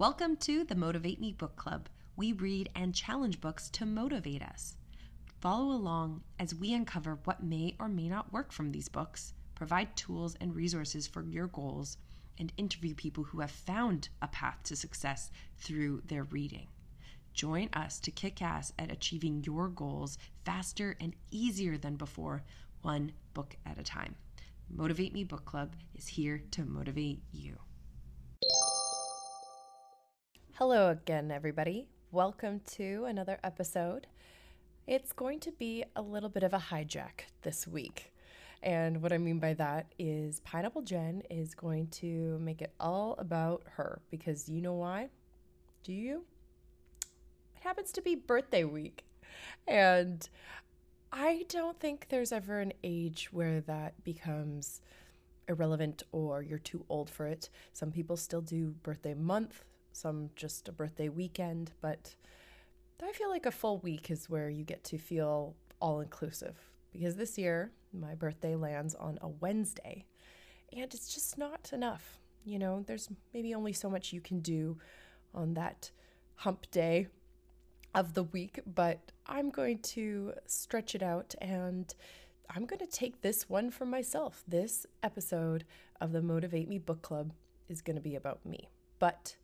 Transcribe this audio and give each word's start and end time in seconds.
Welcome 0.00 0.36
to 0.36 0.64
the 0.64 0.76
Motivate 0.76 1.20
Me 1.20 1.30
Book 1.30 1.56
Club. 1.56 1.90
We 2.16 2.32
read 2.32 2.70
and 2.74 2.94
challenge 2.94 3.38
books 3.38 3.68
to 3.72 3.84
motivate 3.84 4.40
us. 4.40 4.78
Follow 5.42 5.74
along 5.74 6.22
as 6.38 6.54
we 6.54 6.72
uncover 6.72 7.18
what 7.24 7.42
may 7.42 7.76
or 7.78 7.86
may 7.86 8.08
not 8.08 8.32
work 8.32 8.50
from 8.50 8.72
these 8.72 8.88
books, 8.88 9.34
provide 9.54 9.94
tools 9.96 10.38
and 10.40 10.56
resources 10.56 11.06
for 11.06 11.22
your 11.22 11.48
goals, 11.48 11.98
and 12.38 12.50
interview 12.56 12.94
people 12.94 13.24
who 13.24 13.40
have 13.40 13.50
found 13.50 14.08
a 14.22 14.28
path 14.28 14.56
to 14.64 14.74
success 14.74 15.30
through 15.58 16.00
their 16.06 16.24
reading. 16.24 16.68
Join 17.34 17.68
us 17.74 18.00
to 18.00 18.10
kick 18.10 18.40
ass 18.40 18.72
at 18.78 18.90
achieving 18.90 19.44
your 19.44 19.68
goals 19.68 20.16
faster 20.46 20.96
and 20.98 21.14
easier 21.30 21.76
than 21.76 21.96
before, 21.96 22.42
one 22.80 23.12
book 23.34 23.54
at 23.66 23.78
a 23.78 23.82
time. 23.82 24.14
Motivate 24.74 25.12
Me 25.12 25.24
Book 25.24 25.44
Club 25.44 25.74
is 25.94 26.06
here 26.06 26.42
to 26.52 26.64
motivate 26.64 27.20
you. 27.32 27.58
Hello 30.60 30.90
again, 30.90 31.30
everybody. 31.30 31.88
Welcome 32.12 32.60
to 32.72 33.06
another 33.06 33.38
episode. 33.42 34.06
It's 34.86 35.10
going 35.10 35.40
to 35.40 35.52
be 35.52 35.84
a 35.96 36.02
little 36.02 36.28
bit 36.28 36.42
of 36.42 36.52
a 36.52 36.58
hijack 36.58 37.22
this 37.40 37.66
week. 37.66 38.12
And 38.62 39.00
what 39.00 39.10
I 39.10 39.16
mean 39.16 39.38
by 39.38 39.54
that 39.54 39.94
is 39.98 40.40
Pineapple 40.40 40.82
Jen 40.82 41.22
is 41.30 41.54
going 41.54 41.86
to 42.02 42.38
make 42.40 42.60
it 42.60 42.74
all 42.78 43.14
about 43.16 43.62
her 43.76 44.02
because 44.10 44.50
you 44.50 44.60
know 44.60 44.74
why? 44.74 45.08
Do 45.82 45.94
you? 45.94 46.24
It 47.56 47.62
happens 47.62 47.90
to 47.92 48.02
be 48.02 48.14
birthday 48.14 48.64
week. 48.64 49.06
And 49.66 50.28
I 51.10 51.46
don't 51.48 51.80
think 51.80 52.08
there's 52.10 52.32
ever 52.32 52.60
an 52.60 52.74
age 52.84 53.30
where 53.32 53.62
that 53.62 54.04
becomes 54.04 54.82
irrelevant 55.48 56.02
or 56.12 56.42
you're 56.42 56.58
too 56.58 56.84
old 56.90 57.08
for 57.08 57.26
it. 57.26 57.48
Some 57.72 57.90
people 57.90 58.18
still 58.18 58.42
do 58.42 58.74
birthday 58.82 59.14
month, 59.14 59.64
some 59.92 60.30
just 60.36 60.68
a 60.68 60.72
birthday 60.72 61.08
weekend, 61.08 61.72
but 61.80 62.14
I 63.02 63.12
feel 63.12 63.30
like 63.30 63.46
a 63.46 63.50
full 63.50 63.78
week 63.78 64.10
is 64.10 64.30
where 64.30 64.48
you 64.50 64.62
get 64.62 64.84
to 64.84 64.98
feel 64.98 65.56
all 65.80 66.00
inclusive 66.00 66.54
because 66.92 67.16
this 67.16 67.38
year 67.38 67.72
my 67.92 68.14
birthday 68.14 68.54
lands 68.54 68.94
on 68.94 69.18
a 69.20 69.28
Wednesday 69.28 70.04
and 70.72 70.94
it's 70.94 71.12
just 71.12 71.36
not 71.36 71.70
enough. 71.72 72.20
You 72.44 72.58
know, 72.58 72.84
there's 72.86 73.08
maybe 73.34 73.54
only 73.54 73.72
so 73.72 73.90
much 73.90 74.12
you 74.12 74.20
can 74.20 74.40
do 74.40 74.78
on 75.34 75.54
that 75.54 75.90
hump 76.36 76.70
day 76.70 77.08
of 77.94 78.14
the 78.14 78.22
week, 78.22 78.60
but 78.66 79.12
I'm 79.26 79.50
going 79.50 79.78
to 79.78 80.34
stretch 80.46 80.94
it 80.94 81.02
out 81.02 81.34
and 81.40 81.92
I'm 82.48 82.64
going 82.64 82.78
to 82.80 82.86
take 82.86 83.22
this 83.22 83.48
one 83.48 83.70
for 83.70 83.84
myself. 83.84 84.44
This 84.46 84.86
episode 85.02 85.64
of 86.00 86.12
the 86.12 86.22
Motivate 86.22 86.68
Me 86.68 86.78
Book 86.78 87.02
Club 87.02 87.32
is 87.68 87.82
going 87.82 87.96
to 87.96 88.02
be 88.02 88.14
about 88.14 88.44
me. 88.46 88.68
But 88.98 89.36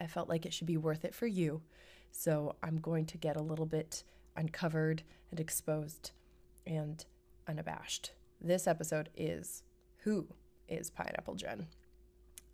I 0.00 0.06
felt 0.06 0.28
like 0.28 0.46
it 0.46 0.52
should 0.52 0.66
be 0.66 0.76
worth 0.76 1.04
it 1.04 1.14
for 1.14 1.26
you. 1.26 1.62
So 2.10 2.56
I'm 2.62 2.78
going 2.78 3.06
to 3.06 3.18
get 3.18 3.36
a 3.36 3.42
little 3.42 3.66
bit 3.66 4.04
uncovered 4.36 5.02
and 5.30 5.40
exposed 5.40 6.12
and 6.66 7.04
unabashed. 7.48 8.12
This 8.40 8.66
episode 8.66 9.08
is 9.16 9.62
Who 9.98 10.26
is 10.68 10.90
Pineapple 10.90 11.34
Jen? 11.34 11.66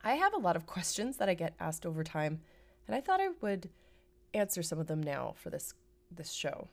I 0.03 0.15
have 0.15 0.33
a 0.33 0.39
lot 0.39 0.57
of 0.57 0.67
questions 0.67 1.17
that 1.17 1.29
I 1.29 1.35
get 1.35 1.55
asked 1.59 1.85
over 1.85 2.05
time, 2.05 2.41
and 2.87 2.95
I 2.95 3.01
thought 3.01 3.21
I 3.21 3.31
would 3.41 3.71
answer 4.35 4.63
some 4.63 4.79
of 4.79 4.87
them 4.87 5.03
now 5.03 5.35
for 5.37 5.51
this 5.51 5.75
this 6.11 6.33
show. 6.33 6.69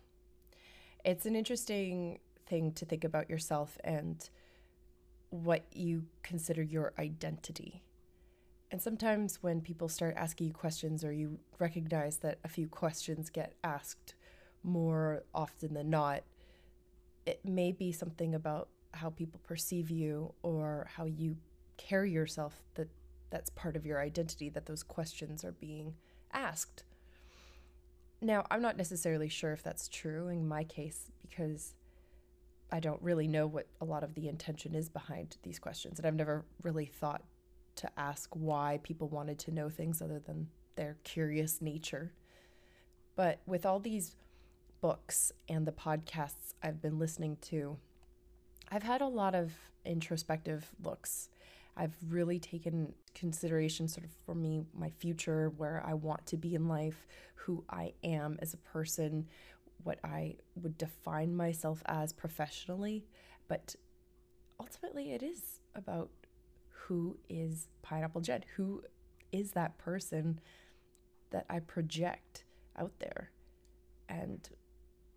It's 1.04 1.26
an 1.26 1.36
interesting 1.36 2.20
thing 2.46 2.72
to 2.74 2.86
think 2.86 3.04
about 3.04 3.30
yourself 3.30 3.78
and 3.84 4.30
what 5.30 5.66
you 5.74 6.06
consider 6.24 6.64
your 6.64 6.94
identity. 6.98 7.84
And 8.72 8.82
sometimes 8.82 9.42
when 9.42 9.62
people 9.62 9.88
start 9.88 10.16
asking 10.18 10.48
you 10.48 10.54
questions 10.54 11.04
or 11.04 11.12
you 11.12 11.40
recognize 11.60 12.18
that 12.18 12.40
a 12.44 12.50
few 12.50 12.68
questions 12.68 13.30
get 13.30 13.54
asked 13.64 14.16
more 14.64 15.24
often 15.34 15.74
than 15.74 15.90
not, 15.90 16.24
it 17.26 17.46
may 17.46 17.72
be 17.72 17.92
something 17.92 18.34
about 18.34 18.70
how 18.94 19.10
people 19.10 19.40
perceive 19.44 19.90
you 19.90 20.34
or 20.42 20.88
how 20.96 21.06
you 21.06 21.38
carry 21.78 22.12
yourself 22.12 22.64
that 22.76 22.88
that's 23.30 23.50
part 23.52 23.76
of 23.76 23.86
your 23.86 24.00
identity 24.00 24.50
that 24.50 24.66
those 24.66 24.84
questions 24.84 25.44
are 25.44 25.52
being 25.52 25.96
asked. 26.32 26.84
Now, 28.22 28.46
I'm 28.50 28.62
not 28.62 28.78
necessarily 28.78 29.30
sure 29.30 29.52
if 29.52 29.62
that's 29.62 29.88
true 29.88 30.30
in 30.30 30.48
my 30.48 30.64
case 30.64 31.12
because 31.22 31.76
I 32.72 32.80
don't 32.80 33.02
really 33.02 33.28
know 33.28 33.46
what 33.46 33.68
a 33.82 33.86
lot 33.86 34.04
of 34.04 34.16
the 34.16 34.28
intention 34.28 34.74
is 34.74 34.90
behind 34.90 35.38
these 35.44 35.60
questions 35.60 36.00
and 36.00 36.08
I've 36.08 36.16
never 36.16 36.46
really 36.64 36.86
thought 36.86 37.24
to 37.78 37.90
ask 37.98 38.30
why 38.34 38.80
people 38.84 39.08
wanted 39.08 39.40
to 39.40 39.52
know 39.52 39.70
things 39.70 40.02
other 40.02 40.20
than 40.20 40.48
their 40.76 40.98
curious 41.04 41.62
nature. 41.62 42.14
But 43.16 43.40
with 43.46 43.66
all 43.66 43.80
these 43.80 44.16
books 44.82 45.32
and 45.48 45.66
the 45.66 45.72
podcasts 45.72 46.54
I've 46.62 46.82
been 46.82 47.00
listening 47.00 47.38
to, 47.44 47.78
I've 48.72 48.84
had 48.84 49.02
a 49.02 49.08
lot 49.08 49.36
of 49.36 49.54
introspective 49.86 50.70
looks. 50.84 51.30
I've 51.78 51.96
really 52.10 52.40
taken 52.40 52.94
consideration, 53.14 53.88
sort 53.88 54.06
of 54.06 54.12
for 54.26 54.36
me, 54.36 54.64
my 54.74 54.90
future, 54.90 55.52
where 55.58 55.84
I 55.86 55.94
want 55.94 56.26
to 56.28 56.38
be 56.38 56.56
in 56.56 56.68
life, 56.68 57.06
who 57.36 57.64
I 57.70 57.94
am 58.04 58.38
as 58.42 58.54
a 58.54 58.58
person, 58.58 59.28
what 59.84 60.00
I 60.04 60.36
would 60.56 60.78
define 60.78 61.36
myself 61.36 61.84
as 61.86 62.14
professionally. 62.14 63.06
But 63.48 63.76
ultimately, 64.60 65.12
it 65.12 65.22
is 65.22 65.60
about 65.76 66.10
who 66.88 67.18
is 67.30 67.68
Pineapple 67.82 68.22
Jen? 68.22 68.44
Who 68.56 68.84
is 69.32 69.52
that 69.52 69.78
person 69.78 70.40
that 71.32 71.46
I 71.50 71.60
project 71.60 72.44
out 72.78 72.94
there? 73.00 73.32
And 74.08 74.48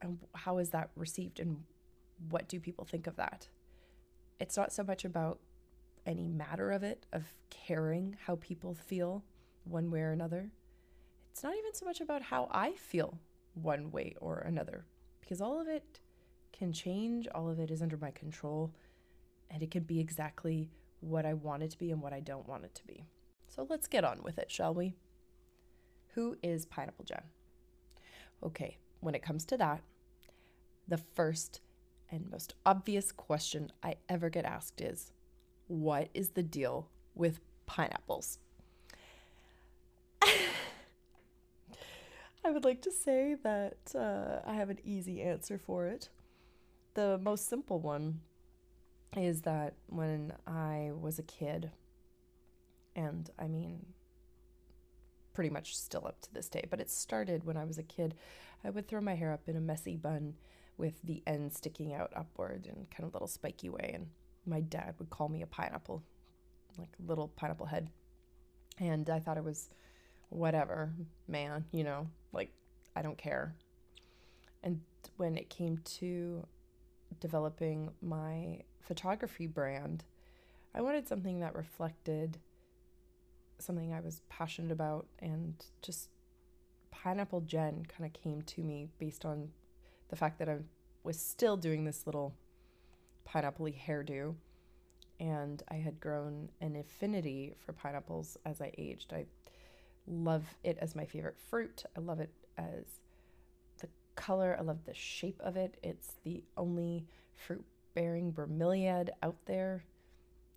and 0.00 0.18
how 0.34 0.58
is 0.58 0.70
that 0.70 0.90
received 0.96 1.40
and 1.40 1.64
what 2.30 2.48
do 2.48 2.60
people 2.60 2.84
think 2.84 3.06
of 3.06 3.16
that? 3.16 3.48
It's 4.40 4.56
not 4.56 4.72
so 4.72 4.82
much 4.82 5.04
about 5.04 5.40
any 6.06 6.28
matter 6.28 6.70
of 6.70 6.82
it, 6.82 7.04
of 7.12 7.34
caring 7.50 8.16
how 8.24 8.36
people 8.36 8.74
feel 8.74 9.24
one 9.64 9.90
way 9.90 10.00
or 10.00 10.12
another. 10.12 10.50
It's 11.32 11.42
not 11.42 11.56
even 11.56 11.74
so 11.74 11.84
much 11.84 12.00
about 12.00 12.22
how 12.22 12.48
I 12.50 12.72
feel 12.72 13.18
one 13.54 13.90
way 13.90 14.14
or 14.20 14.38
another, 14.38 14.86
because 15.20 15.40
all 15.40 15.60
of 15.60 15.68
it 15.68 16.00
can 16.52 16.72
change, 16.72 17.28
all 17.34 17.48
of 17.48 17.58
it 17.58 17.70
is 17.70 17.82
under 17.82 17.96
my 17.96 18.10
control, 18.12 18.72
and 19.50 19.62
it 19.62 19.70
can 19.70 19.82
be 19.82 20.00
exactly 20.00 20.70
what 21.00 21.26
I 21.26 21.34
want 21.34 21.62
it 21.62 21.70
to 21.70 21.78
be 21.78 21.90
and 21.90 22.02
what 22.02 22.12
I 22.12 22.20
don't 22.20 22.48
want 22.48 22.64
it 22.64 22.74
to 22.76 22.86
be. 22.86 23.04
So 23.46 23.66
let's 23.68 23.86
get 23.86 24.04
on 24.04 24.22
with 24.22 24.38
it, 24.38 24.50
shall 24.50 24.74
we? 24.74 24.94
Who 26.14 26.36
is 26.42 26.66
Pineapple 26.66 27.04
Jen? 27.04 27.22
Okay, 28.42 28.78
when 29.00 29.14
it 29.14 29.22
comes 29.22 29.44
to 29.46 29.56
that, 29.56 29.82
the 30.86 30.98
first 30.98 31.60
and 32.10 32.30
most 32.30 32.54
obvious 32.64 33.12
question 33.12 33.70
I 33.82 33.96
ever 34.08 34.30
get 34.30 34.44
asked 34.44 34.80
is 34.80 35.12
what 35.66 36.08
is 36.14 36.30
the 36.30 36.42
deal 36.42 36.88
with 37.14 37.40
pineapples? 37.66 38.38
I 42.44 42.50
would 42.50 42.64
like 42.64 42.80
to 42.82 42.90
say 42.90 43.36
that 43.42 43.76
uh, 43.94 44.40
I 44.46 44.54
have 44.54 44.70
an 44.70 44.78
easy 44.84 45.20
answer 45.20 45.58
for 45.58 45.86
it. 45.86 46.08
The 46.94 47.18
most 47.18 47.48
simple 47.48 47.80
one 47.80 48.20
is 49.16 49.42
that 49.42 49.74
when 49.86 50.32
I 50.46 50.90
was 50.98 51.18
a 51.18 51.22
kid, 51.22 51.70
and 52.94 53.30
I 53.38 53.46
mean, 53.46 53.86
pretty 55.32 55.50
much 55.50 55.76
still 55.76 56.06
up 56.06 56.20
to 56.22 56.34
this 56.34 56.48
day, 56.48 56.64
but 56.68 56.80
it 56.80 56.90
started 56.90 57.44
when 57.44 57.56
I 57.56 57.64
was 57.64 57.78
a 57.78 57.82
kid, 57.82 58.14
I 58.64 58.70
would 58.70 58.88
throw 58.88 59.00
my 59.00 59.14
hair 59.14 59.32
up 59.32 59.48
in 59.48 59.56
a 59.56 59.60
messy 59.60 59.96
bun 59.96 60.34
with 60.76 61.00
the 61.02 61.22
end 61.26 61.52
sticking 61.52 61.92
out 61.92 62.12
upward 62.14 62.66
in 62.66 62.86
kind 62.90 63.04
of 63.04 63.10
a 63.10 63.12
little 63.12 63.28
spiky 63.28 63.68
way. 63.68 63.92
And 63.94 64.08
my 64.46 64.60
dad 64.60 64.94
would 64.98 65.10
call 65.10 65.28
me 65.28 65.42
a 65.42 65.46
pineapple, 65.46 66.02
like 66.76 66.90
little 67.06 67.28
pineapple 67.28 67.66
head. 67.66 67.90
And 68.78 69.08
I 69.10 69.18
thought 69.20 69.36
it 69.36 69.44
was 69.44 69.68
whatever, 70.28 70.92
man, 71.26 71.64
you 71.72 71.84
know, 71.84 72.08
like 72.32 72.52
I 72.94 73.02
don't 73.02 73.18
care. 73.18 73.54
And 74.62 74.80
when 75.16 75.36
it 75.36 75.50
came 75.50 75.78
to 75.98 76.46
developing 77.20 77.90
my 78.00 78.60
photography 78.80 79.46
brand, 79.46 80.04
I 80.74 80.80
wanted 80.80 81.08
something 81.08 81.40
that 81.40 81.54
reflected 81.54 82.38
something 83.58 83.92
I 83.92 84.00
was 84.00 84.22
passionate 84.28 84.70
about 84.70 85.06
and 85.18 85.54
just 85.82 86.10
Pineapple 86.90 87.42
Jen 87.42 87.86
kind 87.86 88.06
of 88.06 88.12
came 88.12 88.42
to 88.42 88.62
me 88.62 88.88
based 88.98 89.24
on 89.24 89.50
the 90.08 90.16
fact 90.16 90.38
that 90.38 90.48
I 90.48 90.58
was 91.02 91.18
still 91.18 91.56
doing 91.56 91.84
this 91.84 92.06
little 92.06 92.34
pineapple 93.24 93.66
hairdo 93.66 94.34
and 95.20 95.62
I 95.68 95.74
had 95.74 96.00
grown 96.00 96.50
an 96.60 96.76
affinity 96.76 97.54
for 97.64 97.72
pineapples 97.72 98.36
as 98.44 98.60
I 98.60 98.72
aged. 98.78 99.12
I 99.12 99.26
love 100.06 100.44
it 100.62 100.78
as 100.80 100.94
my 100.94 101.04
favorite 101.04 101.38
fruit. 101.50 101.84
I 101.96 102.00
love 102.00 102.20
it 102.20 102.32
as 102.56 102.84
color. 104.18 104.56
I 104.58 104.62
love 104.62 104.84
the 104.84 104.94
shape 104.94 105.40
of 105.40 105.56
it. 105.56 105.78
It's 105.82 106.16
the 106.24 106.42
only 106.56 107.06
fruit 107.34 107.64
bearing 107.94 108.32
bromeliad 108.32 109.10
out 109.22 109.36
there. 109.46 109.84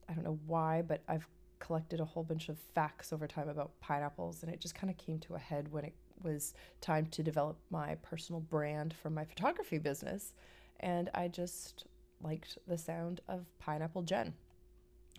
I 0.09 0.13
don't 0.13 0.25
know 0.25 0.39
why, 0.47 0.81
but 0.81 1.03
I've 1.07 1.27
collected 1.59 1.99
a 1.99 2.05
whole 2.05 2.23
bunch 2.23 2.49
of 2.49 2.57
facts 2.75 3.13
over 3.13 3.27
time 3.27 3.47
about 3.47 3.79
pineapples, 3.79 4.43
and 4.43 4.51
it 4.51 4.59
just 4.59 4.75
kind 4.75 4.89
of 4.89 4.97
came 4.97 5.19
to 5.19 5.35
a 5.35 5.39
head 5.39 5.71
when 5.71 5.85
it 5.85 5.93
was 6.23 6.53
time 6.81 7.05
to 7.05 7.23
develop 7.23 7.57
my 7.69 7.95
personal 8.01 8.41
brand 8.41 8.93
for 8.93 9.09
my 9.09 9.23
photography 9.23 9.77
business. 9.77 10.33
And 10.79 11.09
I 11.13 11.27
just 11.27 11.85
liked 12.21 12.57
the 12.67 12.77
sound 12.77 13.21
of 13.27 13.45
Pineapple 13.59 14.01
Jen. 14.01 14.33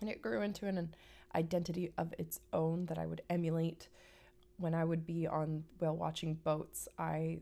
And 0.01 0.09
it 0.09 0.21
grew 0.21 0.41
into 0.41 0.67
an 0.67 0.93
identity 1.33 1.91
of 1.97 2.13
its 2.19 2.39
own 2.51 2.85
that 2.87 2.97
I 2.97 3.05
would 3.05 3.21
emulate. 3.29 3.87
When 4.57 4.73
I 4.73 4.83
would 4.83 5.05
be 5.05 5.27
on 5.27 5.63
whale 5.79 5.95
watching 5.95 6.35
boats, 6.35 6.87
I 6.97 7.39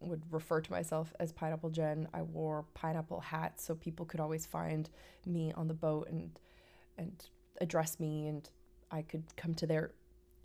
would 0.00 0.22
refer 0.30 0.60
to 0.60 0.70
myself 0.70 1.12
as 1.20 1.32
Pineapple 1.32 1.70
Jen. 1.70 2.08
I 2.14 2.22
wore 2.22 2.64
pineapple 2.74 3.20
hats 3.20 3.64
so 3.64 3.74
people 3.74 4.06
could 4.06 4.20
always 4.20 4.46
find 4.46 4.88
me 5.26 5.52
on 5.52 5.68
the 5.68 5.74
boat 5.74 6.08
and 6.08 6.38
and 6.98 7.24
address 7.60 8.00
me 8.00 8.26
and 8.26 8.48
I 8.90 9.02
could 9.02 9.24
come 9.36 9.54
to 9.54 9.66
their 9.66 9.92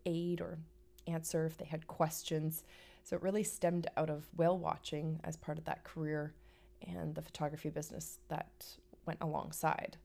aid 0.06 0.42
or 0.42 0.60
answer 1.08 1.46
if 1.46 1.58
they 1.58 1.66
had 1.66 1.88
questions. 1.88 2.64
So 3.04 3.16
it 3.16 3.22
really 3.22 3.44
stemmed 3.44 3.88
out 3.98 4.10
of 4.10 4.28
whale 4.36 4.58
watching 4.58 5.20
as 5.24 5.36
part 5.36 5.58
of 5.58 5.66
that 5.66 5.84
career 5.84 6.34
and 6.86 7.16
the 7.16 7.22
photography 7.22 7.70
business 7.70 8.20
that 8.30 8.66
went 9.06 9.20
alongside. 9.22 9.98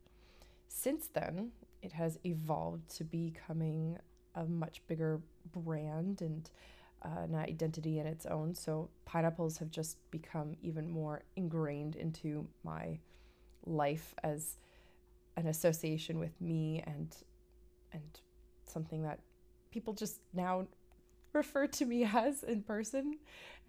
Since 0.69 1.09
then, 1.09 1.53
it 1.83 1.93
has 1.93 2.19
evolved 2.25 2.89
to 2.97 3.05
becoming 3.05 3.99
a 4.35 4.45
much 4.45 4.83
bigger 4.87 5.21
brand 5.53 6.23
and 6.23 6.49
uh, 7.03 7.23
an 7.23 7.35
identity 7.35 7.99
in 7.99 8.07
its 8.07 8.27
own. 8.27 8.55
So 8.55 8.91
pineapples 9.05 9.59
have 9.59 9.71
just 9.71 9.99
become 10.11 10.57
even 10.63 10.91
more 10.91 11.23
ingrained 11.37 11.97
into 11.97 12.47
my 12.65 12.99
life 13.67 14.15
as 14.23 14.57
an 15.37 15.47
association 15.47 16.19
with 16.19 16.39
me 16.41 16.83
and 16.87 17.15
and 17.93 18.21
something 18.67 19.03
that 19.03 19.21
people 19.71 19.93
just 19.93 20.21
now 20.33 20.67
refer 21.33 21.67
to 21.67 21.85
me 21.85 22.05
as 22.15 22.43
in 22.43 22.63
person. 22.63 23.19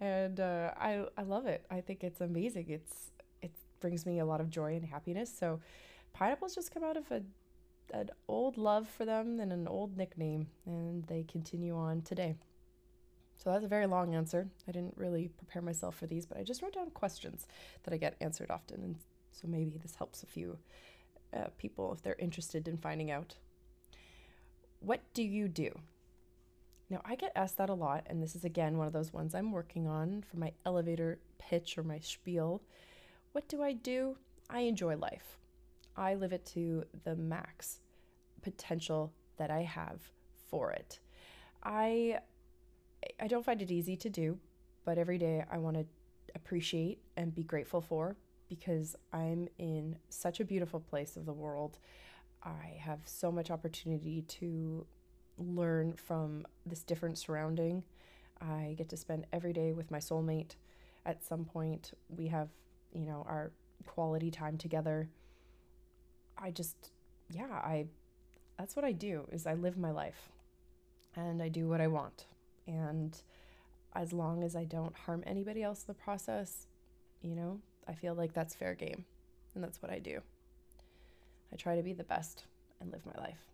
And 0.00 0.40
uh, 0.40 0.72
I, 0.76 1.04
I 1.16 1.22
love 1.22 1.46
it. 1.46 1.64
I 1.70 1.80
think 1.80 2.04
it's 2.04 2.20
amazing. 2.20 2.66
It's 2.68 3.10
it 3.40 3.52
brings 3.80 4.06
me 4.06 4.18
a 4.18 4.24
lot 4.24 4.40
of 4.40 4.50
joy 4.50 4.74
and 4.76 4.84
happiness. 4.84 5.32
So 5.36 5.60
pineapples 6.12 6.54
just 6.54 6.72
come 6.72 6.84
out 6.84 6.96
of 6.96 7.10
a, 7.10 7.22
an 7.92 8.10
old 8.28 8.56
love 8.56 8.88
for 8.88 9.04
them 9.04 9.40
and 9.40 9.52
an 9.52 9.66
old 9.66 9.96
nickname 9.96 10.46
and 10.66 11.04
they 11.04 11.24
continue 11.24 11.76
on 11.76 12.02
today 12.02 12.36
so 13.36 13.50
that's 13.50 13.64
a 13.64 13.68
very 13.68 13.86
long 13.86 14.14
answer 14.14 14.48
i 14.68 14.72
didn't 14.72 14.96
really 14.96 15.28
prepare 15.36 15.62
myself 15.62 15.94
for 15.94 16.06
these 16.06 16.26
but 16.26 16.38
i 16.38 16.42
just 16.42 16.62
wrote 16.62 16.74
down 16.74 16.90
questions 16.90 17.46
that 17.84 17.94
i 17.94 17.96
get 17.96 18.16
answered 18.20 18.50
often 18.50 18.82
and 18.82 18.96
so 19.30 19.48
maybe 19.48 19.78
this 19.78 19.96
helps 19.96 20.22
a 20.22 20.26
few 20.26 20.58
uh, 21.34 21.46
people 21.58 21.92
if 21.92 22.02
they're 22.02 22.16
interested 22.18 22.68
in 22.68 22.76
finding 22.76 23.10
out 23.10 23.36
what 24.80 25.00
do 25.14 25.22
you 25.22 25.48
do 25.48 25.72
now, 26.92 27.00
I 27.06 27.14
get 27.14 27.32
asked 27.34 27.56
that 27.56 27.70
a 27.70 27.74
lot, 27.74 28.04
and 28.10 28.22
this 28.22 28.36
is 28.36 28.44
again 28.44 28.76
one 28.76 28.86
of 28.86 28.92
those 28.92 29.14
ones 29.14 29.34
I'm 29.34 29.50
working 29.50 29.88
on 29.88 30.22
for 30.30 30.36
my 30.36 30.52
elevator 30.66 31.20
pitch 31.38 31.78
or 31.78 31.82
my 31.82 31.98
spiel. 32.00 32.60
What 33.32 33.48
do 33.48 33.62
I 33.62 33.72
do? 33.72 34.18
I 34.50 34.60
enjoy 34.60 34.96
life. 34.96 35.38
I 35.96 36.16
live 36.16 36.34
it 36.34 36.44
to 36.48 36.84
the 37.04 37.16
max 37.16 37.80
potential 38.42 39.10
that 39.38 39.50
I 39.50 39.62
have 39.62 40.02
for 40.50 40.70
it. 40.72 41.00
I 41.62 42.18
I 43.20 43.26
don't 43.26 43.44
find 43.44 43.62
it 43.62 43.70
easy 43.70 43.96
to 43.96 44.10
do, 44.10 44.38
but 44.84 44.98
every 44.98 45.18
day 45.18 45.44
I 45.50 45.58
want 45.58 45.76
to 45.76 45.86
appreciate 46.34 46.98
and 47.16 47.34
be 47.34 47.42
grateful 47.42 47.80
for 47.80 48.16
because 48.48 48.96
I'm 49.12 49.48
in 49.58 49.96
such 50.08 50.40
a 50.40 50.44
beautiful 50.44 50.80
place 50.80 51.16
of 51.16 51.26
the 51.26 51.32
world. 51.32 51.78
I 52.42 52.76
have 52.80 53.00
so 53.04 53.32
much 53.32 53.50
opportunity 53.50 54.22
to 54.22 54.86
learn 55.38 55.94
from 55.94 56.44
this 56.66 56.82
different 56.82 57.18
surrounding. 57.18 57.84
I 58.40 58.74
get 58.76 58.88
to 58.90 58.96
spend 58.96 59.26
every 59.32 59.52
day 59.52 59.72
with 59.72 59.90
my 59.90 59.98
soulmate. 59.98 60.56
At 61.06 61.24
some 61.24 61.44
point, 61.44 61.92
we 62.08 62.26
have, 62.28 62.48
you 62.92 63.04
know, 63.04 63.24
our 63.28 63.52
quality 63.86 64.30
time 64.30 64.58
together. 64.58 65.08
I 66.36 66.50
just, 66.50 66.90
yeah, 67.30 67.52
I, 67.52 67.86
that's 68.58 68.76
what 68.76 68.84
I 68.84 68.92
do 68.92 69.26
is 69.32 69.46
I 69.46 69.54
live 69.54 69.78
my 69.78 69.90
life 69.90 70.30
and 71.14 71.42
I 71.42 71.48
do 71.48 71.68
what 71.68 71.80
I 71.80 71.86
want. 71.86 72.26
And 72.66 73.20
as 73.94 74.12
long 74.12 74.42
as 74.42 74.56
I 74.56 74.64
don't 74.64 74.96
harm 74.96 75.22
anybody 75.26 75.62
else 75.62 75.80
in 75.80 75.86
the 75.88 75.94
process, 75.94 76.66
you 77.20 77.34
know, 77.34 77.60
I 77.86 77.94
feel 77.94 78.14
like 78.14 78.32
that's 78.32 78.54
fair 78.54 78.74
game. 78.74 79.04
And 79.54 79.62
that's 79.62 79.82
what 79.82 79.92
I 79.92 79.98
do. 79.98 80.20
I 81.52 81.56
try 81.56 81.76
to 81.76 81.82
be 81.82 81.92
the 81.92 82.04
best 82.04 82.44
and 82.80 82.90
live 82.90 83.04
my 83.04 83.20
life. 83.20 83.46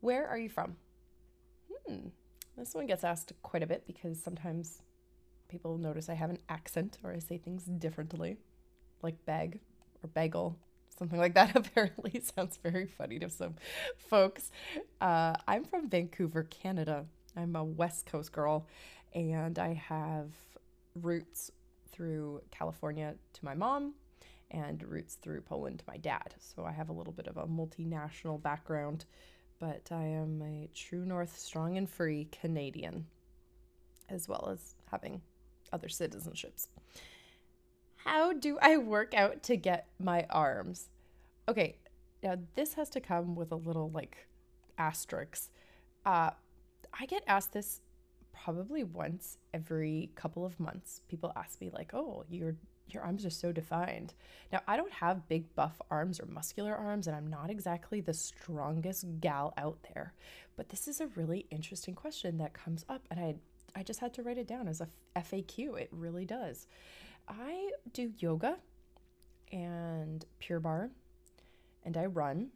Where 0.00 0.26
are 0.26 0.38
you 0.38 0.48
from? 0.48 0.76
Hmm. 1.86 2.08
This 2.56 2.74
one 2.74 2.86
gets 2.86 3.02
asked 3.02 3.32
quite 3.42 3.62
a 3.62 3.66
bit 3.66 3.84
because 3.86 4.22
sometimes 4.22 4.82
people 5.48 5.76
notice 5.76 6.08
I 6.08 6.14
have 6.14 6.30
an 6.30 6.38
accent 6.48 6.98
or 7.02 7.12
I 7.12 7.18
say 7.18 7.38
things 7.38 7.64
differently, 7.64 8.36
like 9.02 9.24
bag 9.26 9.60
or 10.02 10.08
bagel. 10.08 10.56
Something 10.96 11.18
like 11.18 11.34
that 11.34 11.56
apparently 11.56 12.20
sounds 12.20 12.58
very 12.62 12.86
funny 12.86 13.18
to 13.18 13.28
some 13.28 13.54
folks. 13.96 14.52
Uh, 15.00 15.34
I'm 15.48 15.64
from 15.64 15.88
Vancouver, 15.88 16.44
Canada. 16.44 17.06
I'm 17.36 17.56
a 17.56 17.64
West 17.64 18.06
Coast 18.06 18.32
girl, 18.32 18.66
and 19.12 19.58
I 19.58 19.74
have 19.74 20.30
roots 21.00 21.50
through 21.90 22.42
California 22.50 23.14
to 23.32 23.44
my 23.44 23.54
mom 23.54 23.94
and 24.50 24.82
roots 24.82 25.16
through 25.16 25.40
Poland 25.42 25.80
to 25.80 25.84
my 25.88 25.96
dad. 25.96 26.34
So 26.38 26.64
I 26.64 26.72
have 26.72 26.88
a 26.88 26.92
little 26.92 27.12
bit 27.12 27.26
of 27.26 27.36
a 27.36 27.46
multinational 27.46 28.40
background 28.40 29.04
but 29.58 29.88
I 29.90 30.04
am 30.04 30.42
a 30.42 30.68
true 30.74 31.04
north, 31.04 31.38
strong 31.38 31.76
and 31.76 31.88
free 31.88 32.28
Canadian, 32.30 33.06
as 34.08 34.28
well 34.28 34.50
as 34.52 34.74
having 34.90 35.22
other 35.72 35.88
citizenships. 35.88 36.68
How 37.96 38.32
do 38.32 38.58
I 38.60 38.76
work 38.76 39.14
out 39.14 39.42
to 39.44 39.56
get 39.56 39.88
my 39.98 40.26
arms? 40.28 40.88
Okay, 41.48 41.76
now 42.22 42.36
this 42.54 42.74
has 42.74 42.90
to 42.90 43.00
come 43.00 43.34
with 43.34 43.52
a 43.52 43.56
little 43.56 43.90
like 43.90 44.26
asterisk. 44.76 45.50
Uh, 46.04 46.30
I 46.98 47.06
get 47.06 47.24
asked 47.26 47.52
this 47.52 47.80
probably 48.32 48.84
once 48.84 49.38
every 49.52 50.10
couple 50.14 50.44
of 50.44 50.58
months. 50.60 51.00
People 51.08 51.32
ask 51.36 51.60
me 51.60 51.70
like, 51.72 51.94
"Oh, 51.94 52.24
you're 52.28 52.56
your 52.88 53.02
arms 53.02 53.24
are 53.24 53.30
so 53.30 53.50
defined. 53.50 54.12
Now, 54.52 54.60
I 54.68 54.76
don't 54.76 54.92
have 54.92 55.28
big 55.28 55.54
buff 55.54 55.80
arms 55.90 56.20
or 56.20 56.26
muscular 56.26 56.74
arms, 56.74 57.06
and 57.06 57.16
I'm 57.16 57.28
not 57.28 57.50
exactly 57.50 58.00
the 58.00 58.12
strongest 58.12 59.06
gal 59.20 59.54
out 59.56 59.78
there. 59.94 60.12
But 60.56 60.68
this 60.68 60.86
is 60.86 61.00
a 61.00 61.06
really 61.08 61.46
interesting 61.50 61.94
question 61.94 62.38
that 62.38 62.52
comes 62.52 62.84
up, 62.88 63.06
and 63.10 63.18
I 63.20 63.36
I 63.76 63.82
just 63.82 64.00
had 64.00 64.14
to 64.14 64.22
write 64.22 64.38
it 64.38 64.46
down 64.46 64.68
as 64.68 64.80
a 64.80 64.88
FAQ. 65.16 65.80
It 65.80 65.88
really 65.90 66.24
does. 66.24 66.66
I 67.26 67.72
do 67.92 68.12
yoga 68.18 68.58
and 69.50 70.24
Pure 70.38 70.60
Barre 70.60 70.90
and 71.84 71.96
I 71.96 72.06
run. 72.06 72.50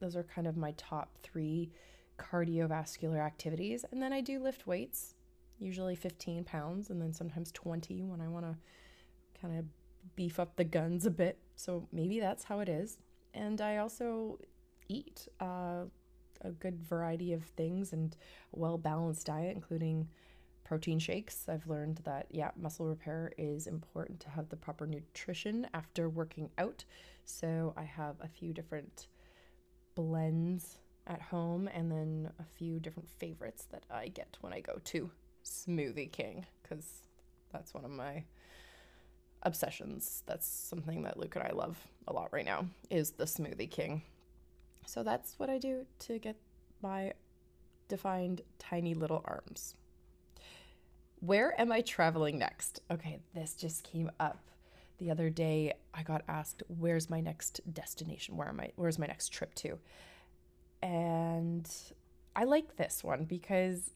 Those 0.00 0.14
are 0.14 0.24
kind 0.24 0.46
of 0.46 0.56
my 0.56 0.72
top 0.72 1.16
three 1.22 1.70
cardiovascular 2.18 3.18
activities. 3.18 3.84
And 3.90 4.02
then 4.02 4.12
I 4.12 4.20
do 4.20 4.38
lift 4.38 4.66
weights, 4.66 5.14
usually 5.58 5.94
15 5.94 6.44
pounds, 6.44 6.90
and 6.90 7.00
then 7.00 7.12
sometimes 7.12 7.52
20 7.52 8.04
when 8.04 8.20
I 8.20 8.28
want 8.28 8.46
to 8.46 8.56
kind 9.40 9.58
of 9.58 9.64
beef 10.14 10.38
up 10.38 10.56
the 10.56 10.64
guns 10.64 11.06
a 11.06 11.10
bit. 11.10 11.38
So 11.56 11.88
maybe 11.92 12.20
that's 12.20 12.44
how 12.44 12.60
it 12.60 12.68
is. 12.68 12.98
And 13.34 13.60
I 13.60 13.78
also 13.78 14.38
eat 14.88 15.28
uh, 15.40 15.84
a 16.42 16.50
good 16.50 16.82
variety 16.82 17.32
of 17.32 17.44
things 17.44 17.92
and 17.92 18.16
a 18.54 18.58
well 18.58 18.78
balanced 18.78 19.26
diet, 19.26 19.54
including 19.54 20.08
protein 20.64 20.98
shakes. 20.98 21.48
I've 21.48 21.66
learned 21.66 22.00
that, 22.04 22.26
yeah, 22.30 22.50
muscle 22.56 22.86
repair 22.86 23.32
is 23.38 23.66
important 23.66 24.20
to 24.20 24.30
have 24.30 24.48
the 24.48 24.56
proper 24.56 24.86
nutrition 24.86 25.66
after 25.74 26.08
working 26.08 26.50
out. 26.58 26.84
So 27.24 27.72
I 27.76 27.84
have 27.84 28.16
a 28.20 28.28
few 28.28 28.52
different 28.52 29.06
blends 29.94 30.78
at 31.06 31.22
home 31.22 31.68
and 31.72 31.90
then 31.90 32.30
a 32.38 32.44
few 32.44 32.80
different 32.80 33.08
favorites 33.08 33.66
that 33.70 33.84
I 33.90 34.08
get 34.08 34.36
when 34.40 34.52
I 34.52 34.60
go 34.60 34.80
to 34.84 35.10
Smoothie 35.44 36.10
King 36.10 36.46
because 36.62 37.02
that's 37.52 37.72
one 37.72 37.84
of 37.84 37.90
my 37.90 38.24
obsessions. 39.42 40.22
That's 40.26 40.46
something 40.46 41.02
that 41.02 41.18
Luke 41.18 41.36
and 41.36 41.44
I 41.44 41.52
love 41.52 41.78
a 42.08 42.12
lot 42.12 42.32
right 42.32 42.44
now 42.44 42.66
is 42.90 43.12
the 43.12 43.24
smoothie 43.24 43.70
king. 43.70 44.02
So 44.86 45.02
that's 45.02 45.38
what 45.38 45.50
I 45.50 45.58
do 45.58 45.86
to 46.00 46.18
get 46.18 46.36
my 46.82 47.12
defined 47.88 48.42
tiny 48.58 48.94
little 48.94 49.22
arms. 49.24 49.74
Where 51.20 51.58
am 51.60 51.72
I 51.72 51.80
traveling 51.80 52.38
next? 52.38 52.80
Okay, 52.90 53.20
this 53.34 53.54
just 53.54 53.84
came 53.84 54.10
up 54.20 54.50
the 54.98 55.10
other 55.10 55.30
day. 55.30 55.72
I 55.94 56.02
got 56.02 56.22
asked, 56.28 56.62
"Where's 56.68 57.08
my 57.08 57.20
next 57.20 57.60
destination? 57.72 58.36
Where 58.36 58.48
am 58.48 58.60
I? 58.60 58.72
Where's 58.76 58.98
my 58.98 59.06
next 59.06 59.28
trip 59.28 59.54
to?" 59.56 59.78
And 60.82 61.68
I 62.34 62.44
like 62.44 62.76
this 62.76 63.02
one 63.02 63.24
because 63.24 63.90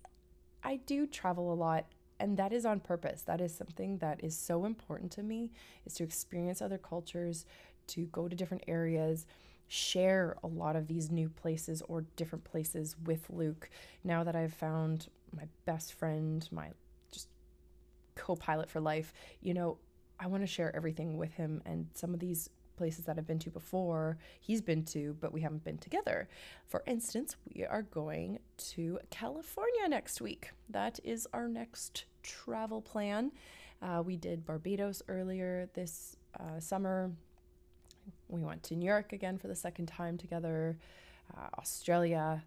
I 0.63 0.77
do 0.77 1.07
travel 1.07 1.53
a 1.53 1.55
lot 1.55 1.87
and 2.19 2.37
that 2.37 2.53
is 2.53 2.67
on 2.67 2.81
purpose 2.81 3.23
that 3.23 3.41
is 3.41 3.55
something 3.55 3.97
that 3.99 4.23
is 4.23 4.37
so 4.37 4.67
important 4.67 5.11
to 5.11 5.23
me 5.23 5.51
is 5.87 5.95
to 5.95 6.05
experience 6.05 6.61
other 6.61 6.77
cultures 6.77 7.47
to 7.87 8.05
go 8.07 8.29
to 8.29 8.37
different 8.37 8.63
areas 8.69 9.27
share 9.71 10.37
a 10.43 10.49
lot 10.49 10.75
of 10.75 10.89
these 10.89 11.13
new 11.13 11.29
places 11.29 11.81
or 11.83 12.05
different 12.17 12.43
places 12.43 12.97
with 13.05 13.25
Luke 13.31 13.71
now 14.03 14.25
that 14.25 14.35
I've 14.35 14.53
found 14.53 15.07
my 15.35 15.45
best 15.65 15.93
friend, 15.93 16.47
my 16.51 16.71
just 17.13 17.29
co 18.17 18.35
pilot 18.35 18.69
for 18.69 18.81
life. 18.81 19.15
You 19.41 19.55
know, 19.55 19.79
I 20.19 20.27
want 20.27 20.43
to 20.43 20.49
share 20.49 20.75
everything 20.75 21.17
with 21.17 21.35
him, 21.35 21.63
and 21.65 21.87
some 21.95 22.13
of 22.13 22.19
these 22.19 22.51
places 22.81 23.05
that 23.05 23.19
I've 23.19 23.27
been 23.27 23.39
to 23.41 23.51
before, 23.51 24.17
he's 24.41 24.63
been 24.63 24.85
to, 24.87 25.15
but 25.21 25.35
we 25.35 25.43
haven't 25.43 25.65
been 25.65 25.77
together. 25.77 26.31
For 26.67 26.83
instance, 26.87 27.37
we 27.53 27.67
are 27.67 27.83
going 27.83 28.39
to 28.71 28.99
California 29.11 29.87
next 29.87 30.23
week. 30.23 30.53
That 30.71 30.99
is 31.05 31.29
our 31.35 31.47
next 31.47 32.07
travel 32.23 32.81
plan. 32.81 33.33
Uh, 33.83 34.03
we 34.03 34.17
did 34.17 34.47
Barbados 34.47 35.03
earlier 35.09 35.69
this 35.75 36.17
uh, 36.41 36.59
summer. 36.59 37.13
We 38.29 38.41
went 38.41 38.63
to 38.65 38.75
New 38.75 38.87
York 38.87 39.13
again 39.13 39.37
for 39.37 39.49
the 39.49 39.55
second 39.55 39.87
time 39.87 40.17
together. 40.17 40.79
Uh, 41.37 41.49
Australia, 41.59 42.45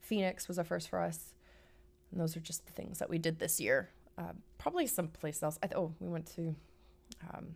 Phoenix 0.00 0.48
was 0.48 0.58
a 0.58 0.64
first 0.64 0.88
for 0.88 1.00
us. 1.00 1.32
And 2.10 2.20
those 2.20 2.36
are 2.36 2.40
just 2.40 2.66
the 2.66 2.72
things 2.72 2.98
that 2.98 3.08
we 3.08 3.18
did 3.18 3.38
this 3.38 3.60
year. 3.60 3.90
Uh, 4.18 4.32
probably 4.58 4.88
someplace 4.88 5.44
else. 5.44 5.58
Th- 5.62 5.74
oh, 5.76 5.92
we 6.00 6.08
went 6.08 6.26
to 6.34 6.56
um, 7.32 7.54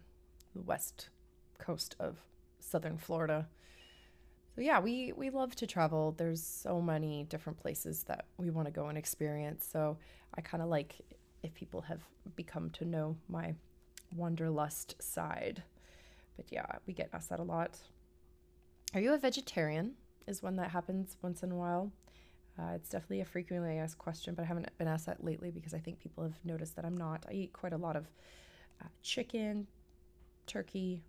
the 0.54 0.62
west 0.62 1.08
coast 1.58 1.96
of 1.98 2.18
southern 2.60 2.98
Florida. 2.98 3.48
So 4.54 4.62
yeah, 4.62 4.80
we 4.80 5.12
we 5.12 5.30
love 5.30 5.54
to 5.56 5.66
travel. 5.66 6.14
There's 6.16 6.42
so 6.42 6.80
many 6.80 7.24
different 7.24 7.60
places 7.60 8.02
that 8.04 8.26
we 8.38 8.50
want 8.50 8.66
to 8.66 8.72
go 8.72 8.86
and 8.86 8.98
experience. 8.98 9.68
So 9.70 9.98
I 10.34 10.40
kind 10.40 10.62
of 10.62 10.68
like 10.68 10.96
if 11.42 11.54
people 11.54 11.82
have 11.82 12.00
become 12.34 12.70
to 12.70 12.84
know 12.84 13.16
my 13.28 13.54
wanderlust 14.16 15.00
side. 15.00 15.62
But 16.36 16.46
yeah, 16.50 16.66
we 16.86 16.92
get 16.92 17.10
asked 17.12 17.30
that 17.30 17.40
a 17.40 17.44
lot. 17.44 17.78
Are 18.94 19.00
you 19.00 19.12
a 19.12 19.18
vegetarian? 19.18 19.94
Is 20.26 20.42
one 20.42 20.56
that 20.56 20.70
happens 20.70 21.16
once 21.22 21.42
in 21.42 21.52
a 21.52 21.56
while. 21.56 21.92
Uh, 22.58 22.72
it's 22.74 22.88
definitely 22.88 23.20
a 23.20 23.24
frequently 23.24 23.78
asked 23.78 23.98
question, 23.98 24.34
but 24.34 24.42
I 24.42 24.46
haven't 24.46 24.68
been 24.78 24.88
asked 24.88 25.06
that 25.06 25.22
lately 25.22 25.50
because 25.50 25.72
I 25.72 25.78
think 25.78 26.00
people 26.00 26.24
have 26.24 26.38
noticed 26.44 26.74
that 26.76 26.84
I'm 26.84 26.96
not. 26.96 27.24
I 27.28 27.32
eat 27.32 27.52
quite 27.52 27.72
a 27.72 27.76
lot 27.76 27.94
of 27.94 28.06
uh, 28.82 28.88
chicken, 29.02 29.68
turkey, 30.46 31.04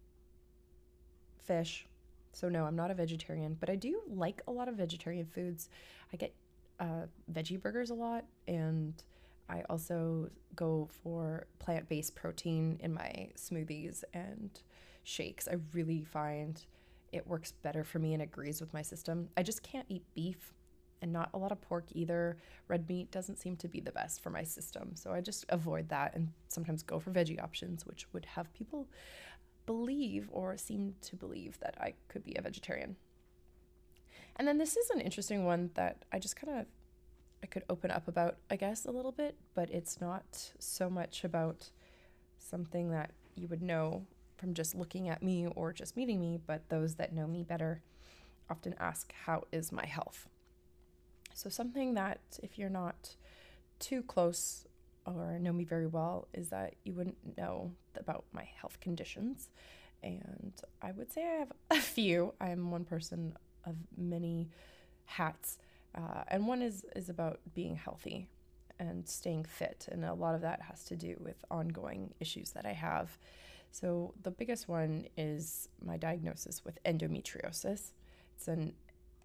fish. 1.50 1.88
So, 2.32 2.48
no, 2.48 2.66
I'm 2.66 2.76
not 2.76 2.92
a 2.92 2.94
vegetarian, 2.94 3.58
but 3.60 3.70
I 3.70 3.76
do 3.76 4.02
like 4.08 4.42
a 4.48 4.52
lot 4.52 4.68
of 4.68 4.76
vegetarian 4.76 5.26
foods. 5.26 5.68
I 6.14 6.18
get 6.18 6.34
uh, 6.80 7.08
veggie 7.34 7.60
burgers 7.60 7.90
a 7.90 7.96
lot, 7.96 8.24
and 8.48 8.94
I 9.50 9.64
also 9.68 10.30
go 10.56 10.88
for 11.04 11.48
plant 11.58 11.90
based 11.90 12.16
protein 12.16 12.78
in 12.82 12.94
my 12.94 13.30
smoothies 13.36 14.04
and 14.14 14.52
shakes. 15.04 15.48
I 15.48 15.56
really 15.74 16.04
find 16.04 16.62
it 17.12 17.26
works 17.26 17.52
better 17.64 17.84
for 17.84 17.98
me 17.98 18.14
and 18.14 18.22
agrees 18.22 18.62
with 18.62 18.72
my 18.74 18.84
system. 18.84 19.30
I 19.36 19.42
just 19.42 19.64
can't 19.64 19.88
eat 19.90 20.04
beef 20.14 20.54
and 21.02 21.12
not 21.12 21.30
a 21.34 21.38
lot 21.38 21.52
of 21.52 21.62
pork 21.62 21.86
either. 21.94 22.38
Red 22.68 22.88
meat 22.88 23.10
doesn't 23.10 23.40
seem 23.40 23.56
to 23.58 23.68
be 23.68 23.80
the 23.80 23.92
best 23.92 24.22
for 24.22 24.30
my 24.30 24.44
system. 24.44 24.92
So 24.96 25.12
I 25.12 25.22
just 25.22 25.46
avoid 25.50 25.90
that 25.90 26.14
and 26.14 26.30
sometimes 26.50 26.84
go 26.84 27.00
for 27.00 27.12
veggie 27.12 27.42
options, 27.42 27.86
which 27.86 28.06
would 28.14 28.26
have 28.26 28.54
people 28.54 28.88
believe 29.70 30.28
or 30.32 30.58
seem 30.58 30.96
to 31.00 31.16
believe 31.16 31.60
that 31.60 31.76
I 31.80 31.94
could 32.08 32.24
be 32.24 32.34
a 32.36 32.42
vegetarian. 32.42 32.96
And 34.36 34.48
then 34.48 34.58
this 34.58 34.76
is 34.76 34.90
an 34.90 35.00
interesting 35.00 35.46
one 35.46 35.70
that 35.76 36.06
I 36.12 36.18
just 36.18 36.36
kind 36.36 36.58
of 36.58 36.66
I 37.44 37.46
could 37.46 37.66
open 37.70 37.92
up 37.92 38.08
about, 38.08 38.38
I 38.50 38.56
guess, 38.56 38.86
a 38.86 38.92
little 38.92 39.12
bit, 39.12 39.38
but 39.54 39.70
it's 39.70 40.02
not 40.02 40.54
so 40.58 40.90
much 40.90 41.24
about 41.24 41.70
something 42.40 42.90
that 42.90 43.12
you 43.36 43.48
would 43.48 43.62
know 43.62 44.08
from 44.38 44.56
just 44.56 44.74
looking 44.74 45.08
at 45.08 45.22
me 45.22 45.46
or 45.46 45.72
just 45.72 45.96
meeting 45.96 46.20
me, 46.20 46.40
but 46.48 46.68
those 46.70 46.96
that 46.96 47.14
know 47.14 47.28
me 47.28 47.44
better 47.44 47.84
often 48.50 48.74
ask, 48.80 49.14
How 49.26 49.44
is 49.52 49.72
my 49.72 49.86
health? 49.86 50.28
So, 51.36 51.48
something 51.48 51.94
that 51.94 52.40
if 52.42 52.58
you're 52.58 52.72
not 52.72 53.18
too 53.78 54.02
close 54.02 54.66
or 55.18 55.40
know 55.40 55.54
me 55.54 55.64
very 55.64 55.88
well 55.88 56.28
is 56.34 56.50
that 56.50 56.76
you 56.84 56.94
wouldn't 56.94 57.38
know 57.38 57.72
about 57.96 58.26
my 58.34 58.48
health 58.60 58.80
conditions. 58.80 59.50
And 60.04 60.54
I 60.82 60.92
would 60.92 61.12
say 61.12 61.24
I 61.24 61.40
have 61.40 61.52
a 61.72 61.82
few. 61.82 62.34
I 62.40 62.50
am 62.50 62.72
one 62.72 62.86
person 62.86 63.34
of 63.66 63.76
many 63.98 64.50
hats. 65.06 65.58
Uh, 65.96 66.24
and 66.28 66.48
one 66.48 66.62
is, 66.62 66.86
is 66.96 67.10
about 67.10 67.40
being 67.54 67.76
healthy 67.76 68.28
and 68.80 69.08
staying 69.08 69.46
fit. 69.46 69.88
And 69.92 70.06
a 70.06 70.14
lot 70.14 70.36
of 70.36 70.42
that 70.42 70.62
has 70.62 70.84
to 70.86 70.96
do 70.96 71.18
with 71.20 71.44
ongoing 71.52 72.14
issues 72.20 72.52
that 72.52 72.66
I 72.66 72.74
have. 72.74 73.18
So, 73.72 74.16
the 74.24 74.32
biggest 74.32 74.68
one 74.68 75.06
is 75.16 75.70
my 75.86 75.98
diagnosis 75.98 76.66
with 76.66 76.80
endometriosis. 76.86 77.92
It's 78.36 78.48
a 78.48 78.72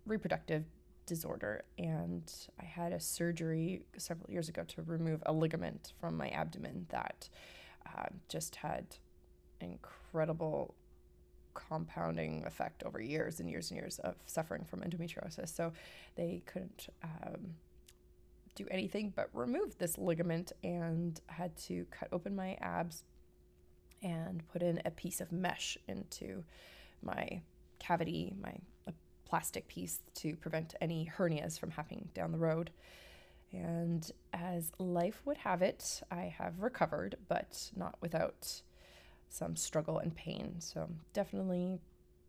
reproductive 0.04 0.64
disorder, 1.06 1.64
and 1.78 2.32
I 2.60 2.64
had 2.64 2.92
a 2.92 3.00
surgery 3.00 3.82
several 3.96 4.30
years 4.30 4.48
ago 4.48 4.64
to 4.68 4.82
remove 4.82 5.22
a 5.26 5.32
ligament 5.32 5.92
from 6.00 6.16
my 6.16 6.28
abdomen 6.28 6.86
that 6.90 7.28
uh, 7.86 8.06
just 8.28 8.56
had 8.56 8.96
incredible 9.60 10.74
compounding 11.54 12.44
effect 12.46 12.82
over 12.82 13.00
years 13.00 13.40
and 13.40 13.48
years 13.48 13.70
and 13.70 13.78
years 13.78 13.98
of 14.00 14.16
suffering 14.26 14.64
from 14.64 14.80
endometriosis. 14.80 15.54
So 15.54 15.72
they 16.16 16.42
couldn't 16.46 16.88
um, 17.02 17.54
do 18.54 18.66
anything 18.70 19.12
but 19.14 19.28
remove 19.32 19.78
this 19.78 19.98
ligament 19.98 20.52
and 20.62 21.20
had 21.26 21.56
to 21.56 21.86
cut 21.90 22.08
open 22.12 22.34
my 22.34 22.56
abs 22.60 23.04
and 24.02 24.42
put 24.52 24.62
in 24.62 24.80
a 24.84 24.90
piece 24.90 25.20
of 25.20 25.32
mesh 25.32 25.78
into 25.88 26.44
my 27.02 27.40
cavity, 27.78 28.34
my 28.40 28.54
plastic 29.34 29.66
piece 29.66 29.98
to 30.14 30.36
prevent 30.36 30.76
any 30.80 31.10
hernias 31.18 31.58
from 31.58 31.72
happening 31.72 32.08
down 32.14 32.30
the 32.30 32.38
road. 32.38 32.70
And 33.52 34.08
as 34.32 34.70
life 34.78 35.22
would 35.24 35.38
have 35.38 35.60
it, 35.60 36.02
I 36.08 36.32
have 36.38 36.60
recovered, 36.60 37.16
but 37.26 37.72
not 37.74 37.96
without 38.00 38.62
some 39.28 39.56
struggle 39.56 39.98
and 39.98 40.14
pain. 40.14 40.54
So, 40.60 40.88
definitely 41.14 41.80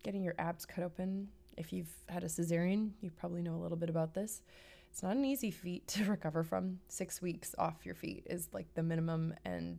getting 0.02 0.24
your 0.24 0.34
abs 0.40 0.66
cut 0.66 0.84
open. 0.84 1.28
If 1.56 1.72
you've 1.72 1.94
had 2.10 2.24
a 2.24 2.28
cesarean, 2.28 2.94
you 3.02 3.12
probably 3.12 3.44
know 3.44 3.54
a 3.54 3.62
little 3.62 3.78
bit 3.78 3.92
about 3.92 4.16
this. 4.16 4.42
It's 4.90 5.04
not 5.04 5.16
an 5.16 5.26
easy 5.26 5.52
feat 5.52 5.88
to 5.90 6.06
recover 6.06 6.42
from. 6.42 6.80
Six 6.88 7.22
weeks 7.22 7.54
off 7.60 7.86
your 7.86 7.94
feet 7.94 8.26
is 8.28 8.50
like 8.52 8.74
the 8.74 8.82
minimum, 8.82 9.36
and 9.46 9.78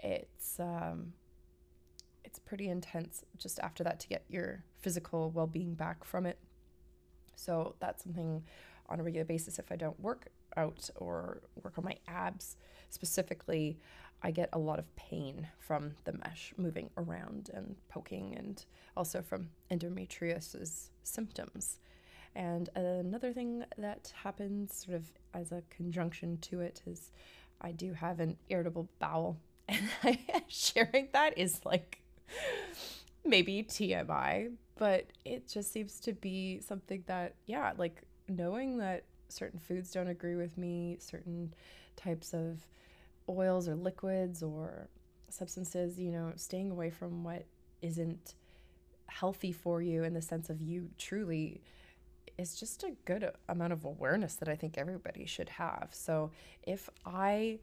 it's 0.00 0.58
um, 0.58 1.12
it's 2.24 2.38
pretty 2.38 2.70
intense 2.70 3.24
just 3.36 3.60
after 3.60 3.84
that 3.84 4.00
to 4.00 4.08
get 4.08 4.24
your 4.30 4.64
physical 4.80 5.30
well-being 5.30 5.74
back 5.74 6.02
from 6.02 6.24
it. 6.24 6.38
So 7.36 7.76
that's 7.78 8.02
something 8.02 8.42
on 8.88 9.00
a 9.00 9.02
regular 9.02 9.24
basis. 9.24 9.58
If 9.58 9.70
I 9.70 9.76
don't 9.76 9.98
work 10.00 10.28
out 10.56 10.90
or 10.96 11.42
work 11.62 11.78
on 11.78 11.84
my 11.84 11.96
abs 12.08 12.56
specifically, 12.90 13.78
I 14.22 14.30
get 14.30 14.48
a 14.52 14.58
lot 14.58 14.78
of 14.78 14.96
pain 14.96 15.48
from 15.58 15.92
the 16.04 16.12
mesh 16.14 16.52
moving 16.56 16.90
around 16.96 17.50
and 17.52 17.76
poking, 17.88 18.34
and 18.36 18.64
also 18.96 19.22
from 19.22 19.50
endometriosis 19.70 20.88
symptoms. 21.02 21.78
And 22.34 22.68
another 22.74 23.32
thing 23.32 23.64
that 23.78 24.12
happens 24.22 24.84
sort 24.84 24.96
of 24.96 25.10
as 25.32 25.52
a 25.52 25.62
conjunction 25.70 26.38
to 26.42 26.60
it 26.60 26.82
is 26.86 27.10
I 27.60 27.72
do 27.72 27.92
have 27.94 28.20
an 28.20 28.36
irritable 28.48 28.88
bowel. 28.98 29.38
And 29.68 30.18
sharing 30.48 31.08
that 31.12 31.36
is 31.36 31.60
like 31.64 32.00
maybe 33.24 33.64
TMI, 33.64 34.52
but 34.76 35.06
it 35.24 35.48
just 35.48 35.72
seems 35.72 36.00
to 36.00 36.12
be 36.12 36.60
something 36.60 37.02
that, 37.06 37.34
yeah, 37.46 37.72
like 37.76 38.02
knowing 38.28 38.78
that 38.78 39.04
certain 39.28 39.58
foods 39.58 39.90
don't 39.90 40.08
agree 40.08 40.36
with 40.36 40.56
me, 40.56 40.96
certain 41.00 41.52
types 41.96 42.32
of 42.34 42.66
oils 43.28 43.68
or 43.68 43.74
liquids 43.74 44.42
or 44.42 44.88
substances, 45.28 45.98
you 45.98 46.12
know, 46.12 46.32
staying 46.36 46.70
away 46.70 46.90
from 46.90 47.24
what 47.24 47.44
isn't 47.82 48.34
healthy 49.06 49.52
for 49.52 49.80
you 49.80 50.04
in 50.04 50.14
the 50.14 50.22
sense 50.22 50.50
of 50.50 50.60
you 50.60 50.88
truly 50.98 51.60
is 52.38 52.54
just 52.54 52.82
a 52.82 52.92
good 53.04 53.30
amount 53.48 53.72
of 53.72 53.84
awareness 53.84 54.34
that 54.36 54.48
I 54.48 54.56
think 54.56 54.76
everybody 54.76 55.24
should 55.24 55.48
have. 55.48 55.88
So 55.92 56.30
if 56.64 56.90
I 57.04 57.60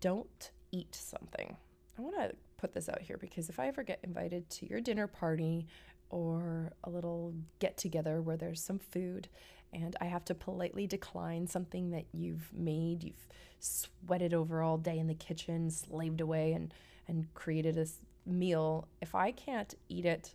don't 0.00 0.50
eat 0.72 0.94
something, 0.94 1.56
I 1.98 2.02
want 2.02 2.16
to 2.16 2.32
put 2.56 2.72
this 2.72 2.88
out 2.88 3.00
here 3.00 3.18
because 3.18 3.48
if 3.48 3.58
I 3.58 3.68
ever 3.68 3.82
get 3.82 4.00
invited 4.02 4.48
to 4.50 4.68
your 4.68 4.80
dinner 4.80 5.06
party 5.06 5.66
or 6.10 6.72
a 6.84 6.90
little 6.90 7.34
get 7.58 7.76
together 7.76 8.20
where 8.20 8.36
there's 8.36 8.62
some 8.62 8.78
food 8.78 9.28
and 9.72 9.96
I 10.00 10.06
have 10.06 10.24
to 10.26 10.34
politely 10.34 10.86
decline 10.86 11.46
something 11.46 11.90
that 11.90 12.06
you've 12.12 12.50
made, 12.52 13.04
you've 13.04 13.28
sweated 13.60 14.34
over 14.34 14.62
all 14.62 14.78
day 14.78 14.98
in 14.98 15.06
the 15.06 15.14
kitchen, 15.14 15.70
slaved 15.70 16.20
away 16.20 16.52
and 16.52 16.74
and 17.06 17.32
created 17.34 17.76
a 17.76 17.86
meal, 18.24 18.88
if 19.00 19.14
I 19.14 19.32
can't 19.32 19.74
eat 19.88 20.04
it, 20.04 20.34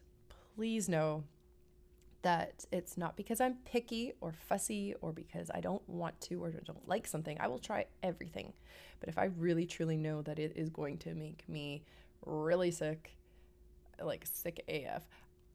please 0.55 0.89
know 0.89 1.23
that 2.21 2.65
it's 2.71 2.97
not 2.97 3.15
because 3.15 3.39
I'm 3.39 3.55
picky 3.65 4.13
or 4.19 4.33
fussy 4.33 4.95
or 4.99 5.13
because 5.13 5.51
I 5.53 5.61
don't 5.61 5.87
want 5.87 6.19
to 6.21 6.43
or 6.43 6.51
don't 6.51 6.87
like 6.87 7.05
something. 7.07 7.37
I 7.39 7.47
will 7.47 7.59
try 7.59 7.85
everything. 8.01 8.51
But 8.99 9.09
if 9.09 9.17
I 9.17 9.25
really 9.25 9.65
truly 9.65 9.95
know 9.95 10.21
that 10.23 10.39
it 10.39 10.53
is 10.55 10.69
going 10.69 10.97
to 10.99 11.13
make 11.13 11.47
me 11.47 11.83
really 12.25 12.71
sick, 12.71 13.15
like 14.01 14.25
sick 14.25 14.63
AF, 14.67 15.03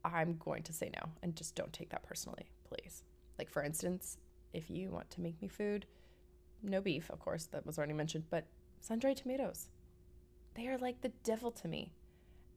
I'm 0.04 0.36
going 0.38 0.62
to 0.64 0.72
say 0.72 0.90
no 0.94 1.10
and 1.22 1.36
just 1.36 1.54
don't 1.54 1.72
take 1.72 1.90
that 1.90 2.02
personally, 2.02 2.50
please. 2.64 3.02
Like, 3.38 3.50
for 3.50 3.62
instance, 3.62 4.18
if 4.52 4.70
you 4.70 4.90
want 4.90 5.10
to 5.10 5.20
make 5.20 5.40
me 5.40 5.48
food, 5.48 5.86
no 6.62 6.80
beef, 6.80 7.10
of 7.10 7.20
course, 7.20 7.46
that 7.46 7.66
was 7.66 7.78
already 7.78 7.92
mentioned, 7.92 8.24
but 8.30 8.46
sun 8.80 8.98
dried 8.98 9.16
tomatoes. 9.16 9.68
They 10.54 10.68
are 10.68 10.78
like 10.78 11.00
the 11.00 11.12
devil 11.24 11.50
to 11.52 11.68
me. 11.68 11.92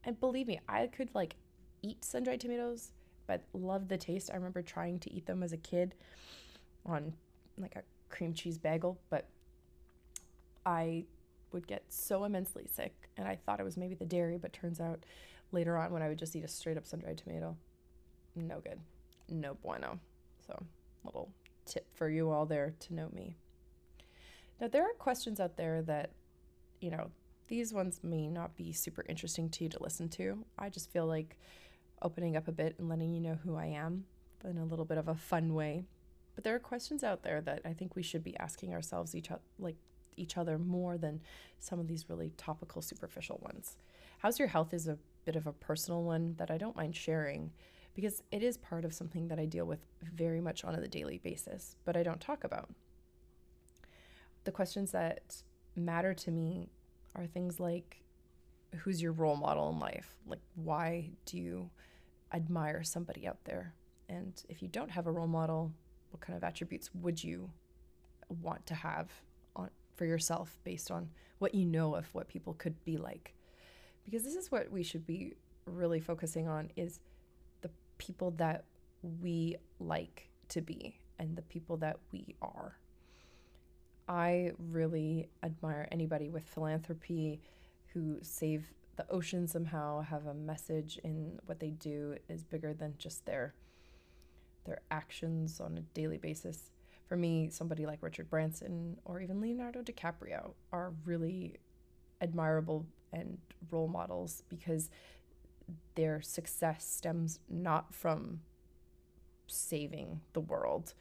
And 0.03 0.19
believe 0.19 0.47
me, 0.47 0.59
I 0.67 0.87
could 0.87 1.09
like 1.13 1.35
eat 1.81 2.03
sun 2.03 2.23
dried 2.23 2.41
tomatoes, 2.41 2.91
but 3.27 3.43
love 3.53 3.87
the 3.87 3.97
taste. 3.97 4.29
I 4.31 4.35
remember 4.35 4.61
trying 4.61 4.99
to 4.99 5.13
eat 5.13 5.25
them 5.25 5.43
as 5.43 5.53
a 5.53 5.57
kid 5.57 5.95
on 6.85 7.13
like 7.57 7.75
a 7.75 7.83
cream 8.09 8.33
cheese 8.33 8.57
bagel, 8.57 8.99
but 9.09 9.27
I 10.65 11.05
would 11.51 11.67
get 11.67 11.83
so 11.89 12.23
immensely 12.23 12.65
sick. 12.67 12.93
And 13.15 13.27
I 13.27 13.35
thought 13.35 13.59
it 13.59 13.63
was 13.63 13.77
maybe 13.77 13.95
the 13.95 14.05
dairy, 14.05 14.37
but 14.37 14.53
turns 14.53 14.79
out 14.79 15.05
later 15.53 15.77
on 15.77 15.91
when 15.91 16.01
I 16.01 16.09
would 16.09 16.19
just 16.19 16.35
eat 16.35 16.43
a 16.43 16.47
straight 16.47 16.77
up 16.77 16.85
sun 16.85 16.99
dried 16.99 17.17
tomato, 17.17 17.55
no 18.35 18.59
good. 18.59 18.79
No 19.29 19.55
bueno. 19.55 19.99
So, 20.45 20.63
little 21.03 21.29
tip 21.65 21.87
for 21.95 22.09
you 22.09 22.29
all 22.29 22.45
there 22.45 22.73
to 22.79 22.93
know 22.93 23.09
me. 23.13 23.35
Now, 24.59 24.67
there 24.67 24.83
are 24.83 24.93
questions 24.93 25.39
out 25.39 25.57
there 25.57 25.81
that, 25.83 26.11
you 26.81 26.91
know, 26.91 27.11
these 27.47 27.73
ones 27.73 27.99
may 28.03 28.27
not 28.27 28.55
be 28.55 28.71
super 28.71 29.05
interesting 29.07 29.49
to 29.49 29.63
you 29.63 29.69
to 29.69 29.83
listen 29.83 30.09
to. 30.09 30.45
I 30.57 30.69
just 30.69 30.91
feel 30.91 31.05
like 31.05 31.37
opening 32.01 32.35
up 32.35 32.47
a 32.47 32.51
bit 32.51 32.75
and 32.77 32.89
letting 32.89 33.13
you 33.13 33.21
know 33.21 33.37
who 33.43 33.55
I 33.55 33.67
am 33.67 34.05
in 34.43 34.57
a 34.57 34.65
little 34.65 34.85
bit 34.85 34.97
of 34.97 35.07
a 35.07 35.15
fun 35.15 35.53
way. 35.53 35.83
But 36.35 36.43
there 36.43 36.55
are 36.55 36.59
questions 36.59 37.03
out 37.03 37.23
there 37.23 37.41
that 37.41 37.61
I 37.65 37.73
think 37.73 37.95
we 37.95 38.03
should 38.03 38.23
be 38.23 38.37
asking 38.37 38.73
ourselves 38.73 39.15
each 39.15 39.29
like 39.59 39.75
each 40.15 40.37
other 40.37 40.57
more 40.57 40.97
than 40.97 41.21
some 41.59 41.79
of 41.79 41.87
these 41.87 42.09
really 42.09 42.31
topical 42.37 42.81
superficial 42.81 43.39
ones. 43.41 43.77
How's 44.19 44.39
your 44.39 44.47
health 44.47 44.73
is 44.73 44.87
a 44.87 44.97
bit 45.25 45.35
of 45.35 45.47
a 45.47 45.53
personal 45.53 46.03
one 46.03 46.35
that 46.37 46.51
I 46.51 46.57
don't 46.57 46.75
mind 46.75 46.95
sharing 46.95 47.51
because 47.95 48.23
it 48.31 48.41
is 48.41 48.57
part 48.57 48.85
of 48.85 48.93
something 48.93 49.27
that 49.27 49.39
I 49.39 49.45
deal 49.45 49.65
with 49.65 49.79
very 50.01 50.41
much 50.41 50.63
on 50.63 50.75
a 50.75 50.87
daily 50.87 51.19
basis, 51.19 51.75
but 51.85 51.95
I 51.95 52.03
don't 52.03 52.19
talk 52.19 52.43
about. 52.43 52.69
The 54.45 54.51
questions 54.51 54.91
that 54.91 55.43
matter 55.75 56.13
to 56.13 56.31
me 56.31 56.69
are 57.15 57.25
things 57.25 57.59
like 57.59 58.03
who's 58.77 59.01
your 59.01 59.11
role 59.11 59.35
model 59.35 59.69
in 59.69 59.79
life? 59.79 60.15
Like, 60.25 60.41
why 60.55 61.11
do 61.25 61.37
you 61.37 61.69
admire 62.33 62.83
somebody 62.83 63.27
out 63.27 63.43
there? 63.45 63.73
And 64.09 64.41
if 64.49 64.61
you 64.61 64.67
don't 64.67 64.91
have 64.91 65.07
a 65.07 65.11
role 65.11 65.27
model, 65.27 65.71
what 66.11 66.21
kind 66.21 66.35
of 66.35 66.43
attributes 66.43 66.89
would 66.95 67.23
you 67.23 67.49
want 68.41 68.65
to 68.67 68.75
have 68.75 69.09
on, 69.55 69.69
for 69.95 70.05
yourself 70.05 70.57
based 70.63 70.91
on 70.91 71.09
what 71.39 71.53
you 71.53 71.65
know 71.65 71.95
of 71.95 72.07
what 72.13 72.27
people 72.27 72.53
could 72.55 72.83
be 72.83 72.97
like? 72.97 73.33
Because 74.05 74.23
this 74.23 74.35
is 74.35 74.51
what 74.51 74.71
we 74.71 74.83
should 74.83 75.05
be 75.05 75.33
really 75.65 75.99
focusing 75.99 76.47
on 76.47 76.69
is 76.75 76.99
the 77.61 77.69
people 77.97 78.31
that 78.31 78.65
we 79.21 79.55
like 79.79 80.29
to 80.49 80.61
be 80.61 80.97
and 81.19 81.35
the 81.35 81.41
people 81.43 81.77
that 81.77 81.97
we 82.11 82.35
are. 82.41 82.77
I 84.07 84.51
really 84.57 85.29
admire 85.41 85.87
anybody 85.91 86.29
with 86.29 86.47
philanthropy 86.47 87.41
who 87.93 88.17
save 88.21 88.73
the 88.95 89.09
ocean 89.09 89.47
somehow, 89.47 90.01
have 90.01 90.25
a 90.27 90.33
message 90.33 90.99
in 91.03 91.39
what 91.45 91.59
they 91.59 91.71
do 91.71 92.15
is 92.29 92.43
bigger 92.43 92.73
than 92.73 92.95
just 92.97 93.25
their 93.25 93.53
their 94.65 94.79
actions 94.91 95.59
on 95.59 95.77
a 95.77 95.81
daily 95.93 96.17
basis. 96.17 96.71
For 97.07 97.17
me, 97.17 97.49
somebody 97.49 97.85
like 97.85 98.01
Richard 98.01 98.29
Branson 98.29 98.97
or 99.03 99.19
even 99.19 99.41
Leonardo 99.41 99.81
DiCaprio 99.81 100.53
are 100.71 100.93
really 101.05 101.57
admirable 102.21 102.85
and 103.11 103.37
role 103.71 103.87
models 103.87 104.43
because 104.49 104.89
their 105.95 106.21
success 106.21 106.85
stems 106.85 107.39
not 107.49 107.93
from 107.93 108.41
saving 109.47 110.21
the 110.33 110.39
world, 110.39 110.93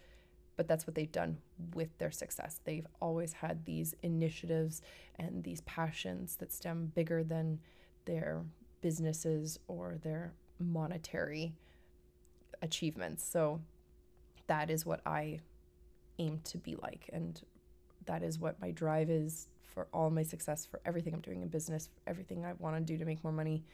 but 0.57 0.69
that's 0.69 0.87
what 0.87 0.95
they've 0.95 1.11
done 1.11 1.38
with 1.75 1.97
their 1.99 2.11
success. 2.11 2.61
They've 2.64 2.87
always 3.00 3.33
had 3.35 3.64
these 3.64 3.95
initiatives 4.02 4.82
and 5.17 5.43
these 5.43 5.63
passions 5.63 6.37
that 6.37 6.52
stem 6.52 6.93
bigger 6.95 7.25
than 7.25 7.60
their 8.04 8.45
businesses 8.80 9.58
or 9.69 9.99
their 10.02 10.34
monetary 10.58 11.54
achievements. 12.60 13.25
So 13.26 13.60
that 14.47 14.71
is 14.71 14.84
what 14.84 15.00
I 15.06 15.41
aim 16.19 16.41
to 16.45 16.58
be 16.58 16.76
like. 16.76 17.08
And 17.13 17.41
that 18.06 18.23
is 18.23 18.38
what 18.38 18.60
my 18.60 18.71
drive 18.71 19.10
is 19.10 19.49
for 19.62 19.88
all 19.93 20.10
my 20.10 20.23
success, 20.23 20.67
for 20.67 20.80
everything 20.84 21.15
I'm 21.15 21.21
doing 21.21 21.43
in 21.43 21.49
business, 21.49 21.88
everything 22.06 22.45
I 22.45 22.52
want 22.54 22.76
to 22.76 22.82
do 22.82 22.99
to 22.99 23.04
make 23.04 23.23
more 23.25 23.32
money, 23.32 23.65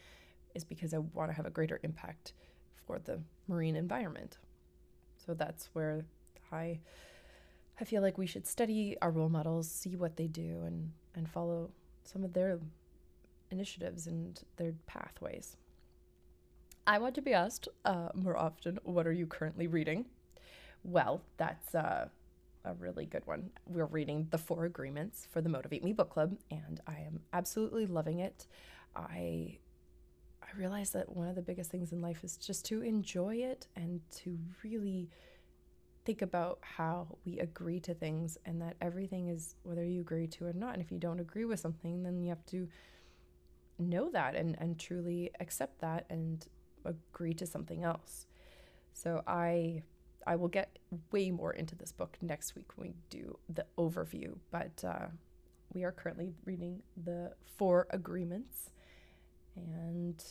is 0.55 0.63
because 0.63 0.93
I 0.93 0.99
want 0.99 1.29
to 1.29 1.35
have 1.35 1.45
a 1.45 1.49
greater 1.49 1.79
impact 1.83 2.33
for 2.85 2.99
the 2.99 3.19
marine 3.47 3.75
environment. 3.75 4.37
So 5.25 5.33
that's 5.33 5.69
where 5.73 6.05
I 6.51 6.79
I 7.81 7.85
feel 7.85 8.01
like 8.01 8.17
we 8.17 8.25
should 8.25 8.45
study 8.45 8.97
our 9.01 9.11
role 9.11 9.29
models, 9.29 9.69
see 9.69 9.95
what 9.95 10.17
they 10.17 10.27
do, 10.27 10.63
and 10.65 10.91
and 11.15 11.29
follow 11.29 11.71
some 12.03 12.23
of 12.23 12.33
their 12.33 12.59
initiatives 13.51 14.07
and 14.07 14.39
their 14.57 14.73
pathways. 14.87 15.57
I 16.87 16.97
want 16.97 17.15
to 17.15 17.21
be 17.21 17.33
asked 17.33 17.67
uh, 17.85 18.09
more 18.15 18.37
often, 18.37 18.79
what 18.83 19.05
are 19.05 19.11
you 19.11 19.27
currently 19.27 19.67
reading? 19.67 20.05
Well, 20.83 21.21
that's 21.37 21.75
uh, 21.75 22.07
a 22.65 22.73
really 22.73 23.05
good 23.05 23.25
one. 23.25 23.49
We're 23.65 23.85
reading 23.85 24.27
The 24.31 24.37
Four 24.37 24.65
Agreements 24.65 25.27
for 25.31 25.41
the 25.41 25.49
Motivate 25.49 25.83
Me 25.83 25.93
book 25.93 26.09
club, 26.09 26.37
and 26.51 26.79
I 26.87 26.99
am 26.99 27.21
absolutely 27.33 27.85
loving 27.85 28.19
it. 28.19 28.47
I 28.95 29.59
I 30.41 30.57
realize 30.57 30.91
that 30.91 31.15
one 31.15 31.27
of 31.27 31.35
the 31.35 31.41
biggest 31.41 31.69
things 31.69 31.91
in 31.91 32.01
life 32.01 32.23
is 32.23 32.35
just 32.35 32.65
to 32.65 32.81
enjoy 32.81 33.35
it 33.35 33.67
and 33.75 34.01
to 34.23 34.37
really 34.63 35.09
think 36.05 36.21
about 36.23 36.57
how 36.61 37.17
we 37.23 37.39
agree 37.39 37.79
to 37.81 37.93
things 37.93 38.37
and 38.45 38.61
that 38.61 38.75
everything 38.81 39.27
is 39.27 39.55
whether 39.61 39.85
you 39.85 40.01
agree 40.01 40.25
to 40.25 40.47
it 40.47 40.55
or 40.55 40.59
not. 40.59 40.73
And 40.73 40.81
if 40.81 40.91
you 40.91 40.97
don't 40.97 41.19
agree 41.19 41.45
with 41.45 41.59
something, 41.59 42.01
then 42.01 42.23
you 42.23 42.29
have 42.29 42.45
to 42.47 42.67
know 43.77 44.09
that 44.09 44.35
and, 44.35 44.55
and 44.59 44.79
truly 44.79 45.29
accept 45.39 45.81
that 45.81 46.05
and 46.09 46.45
agree 46.83 47.33
to 47.35 47.45
something 47.45 47.83
else. 47.83 48.25
So 48.93 49.21
I 49.27 49.83
I 50.29 50.35
will 50.35 50.47
get 50.47 50.77
way 51.11 51.31
more 51.31 51.51
into 51.51 51.75
this 51.75 51.91
book 51.91 52.15
next 52.21 52.55
week 52.55 52.67
when 52.75 52.89
we 52.89 52.93
do 53.09 53.39
the 53.51 53.65
overview, 53.79 54.37
but 54.51 54.83
uh, 54.85 55.07
we 55.73 55.83
are 55.83 55.91
currently 55.91 56.35
reading 56.45 56.83
the 57.03 57.33
Four 57.57 57.87
Agreements, 57.89 58.69
and 59.55 60.23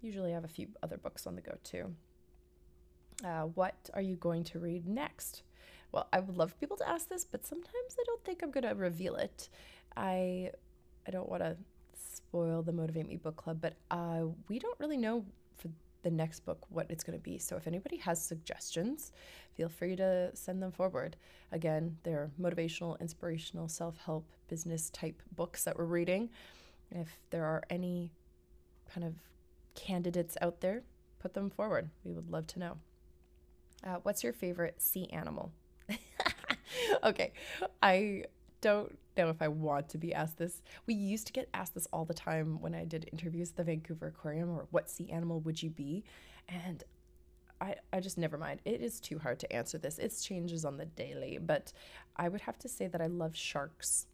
usually 0.00 0.30
I 0.30 0.34
have 0.34 0.44
a 0.44 0.48
few 0.48 0.68
other 0.84 0.98
books 0.98 1.26
on 1.26 1.34
the 1.34 1.40
go 1.40 1.58
too. 1.64 1.96
Uh, 3.24 3.42
what 3.42 3.90
are 3.92 4.00
you 4.00 4.14
going 4.14 4.44
to 4.44 4.60
read 4.60 4.86
next? 4.86 5.42
Well, 5.90 6.06
I 6.12 6.20
would 6.20 6.36
love 6.36 6.58
people 6.60 6.76
to 6.76 6.88
ask 6.88 7.08
this, 7.08 7.24
but 7.24 7.44
sometimes 7.44 7.96
I 7.98 8.04
don't 8.06 8.24
think 8.24 8.44
I'm 8.44 8.52
going 8.52 8.68
to 8.68 8.76
reveal 8.76 9.16
it. 9.16 9.48
I 9.96 10.52
I 11.08 11.10
don't 11.10 11.28
want 11.28 11.42
to 11.42 11.56
spoil 11.92 12.62
the 12.62 12.72
Motivate 12.72 13.08
Me 13.08 13.16
book 13.16 13.34
club, 13.34 13.60
but 13.60 13.74
uh, 13.90 14.26
we 14.48 14.60
don't 14.60 14.78
really 14.78 14.96
know 14.96 15.24
for 15.58 15.70
the 16.02 16.10
next 16.10 16.40
book 16.40 16.64
what 16.68 16.86
it's 16.90 17.04
going 17.04 17.18
to 17.18 17.22
be. 17.22 17.38
So 17.38 17.56
if 17.56 17.66
anybody 17.66 17.96
has 17.98 18.22
suggestions, 18.22 19.12
feel 19.54 19.68
free 19.68 19.96
to 19.96 20.30
send 20.34 20.62
them 20.62 20.72
forward. 20.72 21.16
Again, 21.52 21.96
they're 22.02 22.30
motivational, 22.40 22.98
inspirational, 23.00 23.68
self 23.68 23.96
help, 23.98 24.26
business 24.48 24.90
type 24.90 25.22
books 25.34 25.64
that 25.64 25.76
we're 25.76 25.84
reading. 25.84 26.30
If 26.90 27.18
there 27.30 27.44
are 27.44 27.62
any 27.70 28.12
kind 28.92 29.06
of 29.06 29.14
candidates 29.74 30.36
out 30.40 30.60
there, 30.60 30.82
put 31.18 31.34
them 31.34 31.50
forward. 31.50 31.90
We 32.04 32.12
would 32.12 32.30
love 32.30 32.46
to 32.48 32.58
know. 32.58 32.78
Uh, 33.84 33.96
what's 34.02 34.22
your 34.22 34.32
favorite 34.32 34.80
sea 34.82 35.08
animal? 35.10 35.52
okay, 37.04 37.32
I 37.82 38.24
don't 38.60 38.98
if 39.28 39.42
I 39.42 39.48
want 39.48 39.88
to 39.90 39.98
be 39.98 40.14
asked 40.14 40.38
this. 40.38 40.62
We 40.86 40.94
used 40.94 41.26
to 41.26 41.32
get 41.32 41.48
asked 41.54 41.74
this 41.74 41.88
all 41.92 42.04
the 42.04 42.14
time 42.14 42.60
when 42.60 42.74
I 42.74 42.84
did 42.84 43.08
interviews 43.12 43.50
at 43.50 43.56
the 43.56 43.64
Vancouver 43.64 44.08
Aquarium 44.08 44.50
or 44.50 44.66
what 44.70 44.90
sea 44.90 45.10
animal 45.10 45.40
would 45.40 45.62
you 45.62 45.70
be? 45.70 46.04
And 46.48 46.82
I, 47.60 47.74
I 47.92 48.00
just 48.00 48.18
never 48.18 48.38
mind. 48.38 48.60
It 48.64 48.80
is 48.80 49.00
too 49.00 49.18
hard 49.18 49.38
to 49.40 49.52
answer 49.52 49.78
this. 49.78 49.98
It 49.98 50.18
changes 50.22 50.64
on 50.64 50.76
the 50.76 50.86
daily, 50.86 51.38
but 51.40 51.72
I 52.16 52.28
would 52.28 52.40
have 52.42 52.58
to 52.60 52.68
say 52.68 52.86
that 52.86 53.00
I 53.00 53.06
love 53.06 53.36
sharks. 53.36 54.06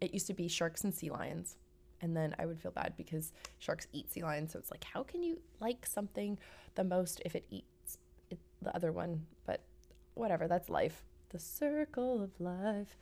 It 0.00 0.12
used 0.12 0.26
to 0.28 0.34
be 0.34 0.48
sharks 0.48 0.84
and 0.84 0.94
sea 0.94 1.10
lions. 1.10 1.56
And 2.00 2.16
then 2.16 2.34
I 2.38 2.46
would 2.46 2.60
feel 2.60 2.72
bad 2.72 2.92
because 2.96 3.32
sharks 3.58 3.86
eat 3.92 4.12
sea 4.12 4.22
lions. 4.22 4.52
So 4.52 4.58
it's 4.58 4.70
like, 4.70 4.84
how 4.84 5.02
can 5.02 5.22
you 5.22 5.38
like 5.60 5.86
something 5.86 6.38
the 6.74 6.84
most 6.84 7.22
if 7.24 7.34
it 7.34 7.46
eats 7.50 7.98
it, 8.30 8.38
the 8.62 8.74
other 8.76 8.92
one? 8.92 9.26
But 9.46 9.62
whatever, 10.14 10.46
that's 10.46 10.68
life. 10.68 11.04
The 11.30 11.38
circle 11.38 12.22
of 12.22 12.38
life. 12.38 12.96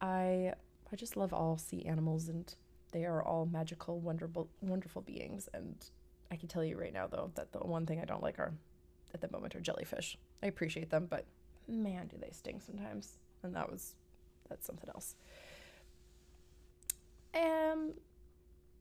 I 0.00 0.54
I 0.94 0.96
just 0.96 1.16
love 1.16 1.34
all 1.34 1.58
sea 1.58 1.84
animals 1.86 2.28
and 2.28 2.54
they 2.92 3.04
are 3.04 3.20
all 3.20 3.46
magical, 3.46 3.98
wonderful 3.98 4.48
wonderful 4.60 5.02
beings 5.02 5.48
and 5.52 5.74
I 6.30 6.36
can 6.36 6.46
tell 6.46 6.64
you 6.64 6.78
right 6.78 6.92
now 6.92 7.08
though 7.08 7.32
that 7.34 7.50
the 7.50 7.58
one 7.58 7.84
thing 7.84 8.00
I 8.00 8.04
don't 8.04 8.22
like 8.22 8.38
are 8.38 8.54
at 9.12 9.20
the 9.20 9.28
moment 9.28 9.56
are 9.56 9.60
jellyfish. 9.60 10.16
I 10.40 10.46
appreciate 10.46 10.90
them, 10.90 11.08
but 11.10 11.26
man, 11.66 12.06
do 12.06 12.16
they 12.16 12.30
sting 12.30 12.60
sometimes. 12.60 13.18
And 13.42 13.56
that 13.56 13.68
was 13.68 13.96
that's 14.48 14.64
something 14.64 14.88
else. 14.94 15.16
Um 17.34 17.94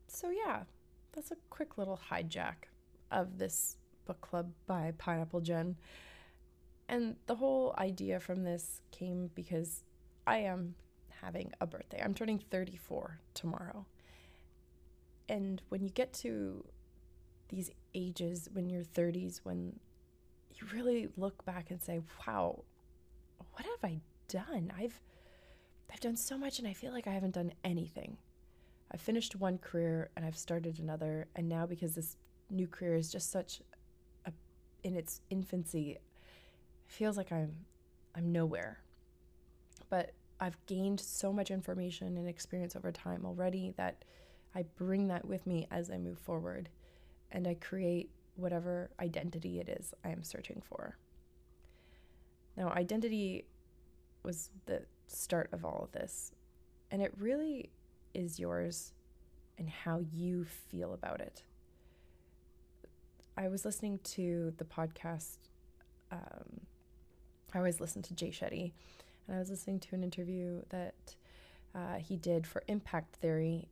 so 0.08 0.30
yeah, 0.30 0.66
that's 1.14 1.32
a 1.32 1.38
quick 1.50 1.80
little 1.80 2.00
hijack 2.12 2.70
of 3.10 3.40
this 3.40 3.78
Book 4.06 4.22
Club 4.22 4.52
by 4.68 4.94
Pineapple 5.00 5.42
Jen. 5.42 5.78
And 6.88 7.16
the 7.26 7.36
whole 7.38 7.74
idea 7.80 8.20
from 8.20 8.44
this 8.44 8.82
came 8.92 9.32
because 9.34 9.84
I 10.28 10.38
am 10.38 10.76
having 11.24 11.52
a 11.62 11.68
birthday. 11.68 12.02
I'm 12.04 12.14
turning 12.14 12.40
34 12.40 13.20
tomorrow. 13.34 13.86
And 15.30 15.62
when 15.70 15.84
you 15.84 15.90
get 15.90 16.14
to 16.16 16.66
these 17.50 17.72
ages, 17.96 18.50
when 18.54 18.70
you're 18.70 18.84
30s, 18.84 19.40
when 19.44 19.80
you 20.56 20.68
really 20.74 21.08
look 21.18 21.46
back 21.46 21.72
and 21.72 21.82
say, 21.82 22.02
wow, 22.28 22.64
what 23.52 23.66
have 23.66 23.84
I 23.84 24.00
done? 24.28 24.72
I've 24.78 25.00
I've 25.92 26.00
done 26.00 26.16
so 26.16 26.38
much 26.38 26.58
and 26.58 26.68
I 26.68 26.74
feel 26.74 26.92
like 26.92 27.06
I 27.06 27.12
haven't 27.12 27.36
done 27.36 27.54
anything. 27.64 28.18
I've 28.92 29.02
finished 29.02 29.36
one 29.36 29.60
career 29.60 30.10
and 30.16 30.26
I've 30.26 30.38
started 30.38 30.80
another 30.80 31.28
and 31.36 31.48
now 31.48 31.68
because 31.68 31.94
this 31.94 32.18
new 32.50 32.68
career 32.68 32.96
is 32.96 33.12
just 33.12 33.32
such 33.32 33.62
a 34.26 34.32
in 34.84 34.96
its 34.96 35.22
infancy, 35.30 35.92
it 35.92 36.02
feels 36.88 37.16
like 37.16 37.32
I'm 37.32 37.66
I'm 38.16 38.32
nowhere. 38.32 38.80
But 39.90 40.14
I've 40.44 40.66
gained 40.66 41.00
so 41.00 41.32
much 41.32 41.52
information 41.52 42.18
and 42.18 42.28
experience 42.28 42.76
over 42.76 42.92
time 42.92 43.26
already 43.26 43.74
that 43.78 44.04
I 44.54 44.66
bring 44.76 45.08
that 45.08 45.26
with 45.26 45.48
me 45.48 45.68
as 45.72 45.90
I 45.90 45.98
move 45.98 46.20
forward 46.20 46.68
and 47.32 47.48
I 47.48 47.54
create 47.54 48.10
whatever 48.36 48.90
identity 49.00 49.62
it 49.62 49.70
is 49.70 49.94
I 50.04 50.10
am 50.10 50.22
searching 50.22 50.62
for. 50.62 50.98
Now, 52.58 52.72
identity 52.72 53.46
was 54.24 54.50
the 54.66 54.82
start 55.08 55.50
of 55.54 55.64
all 55.64 55.84
of 55.86 55.94
this, 55.94 56.34
and 56.92 57.02
it 57.02 57.14
really 57.18 57.70
is 58.14 58.38
yours 58.38 58.92
and 59.58 59.70
how 59.70 60.02
you 60.14 60.44
feel 60.44 60.94
about 60.94 61.22
it. 61.22 61.44
I 63.38 63.48
was 63.48 63.64
listening 63.64 64.00
to 64.04 64.54
the 64.58 64.66
podcast. 64.66 65.38
Um, 66.12 66.62
I 67.54 67.60
always 67.60 67.80
listen 67.80 68.02
to 68.04 68.14
Jay 68.14 68.30
Shetty, 68.30 68.74
and 69.28 69.36
I 69.36 69.40
was 69.40 69.50
listening 69.50 69.80
to 69.82 69.96
an 69.96 70.04
interview 70.04 70.62
that 70.70 71.16
uh, 71.76 71.96
he 71.96 72.18
did 72.18 72.46
for 72.46 72.64
Impact 72.68 73.16
Theory, 73.16 73.70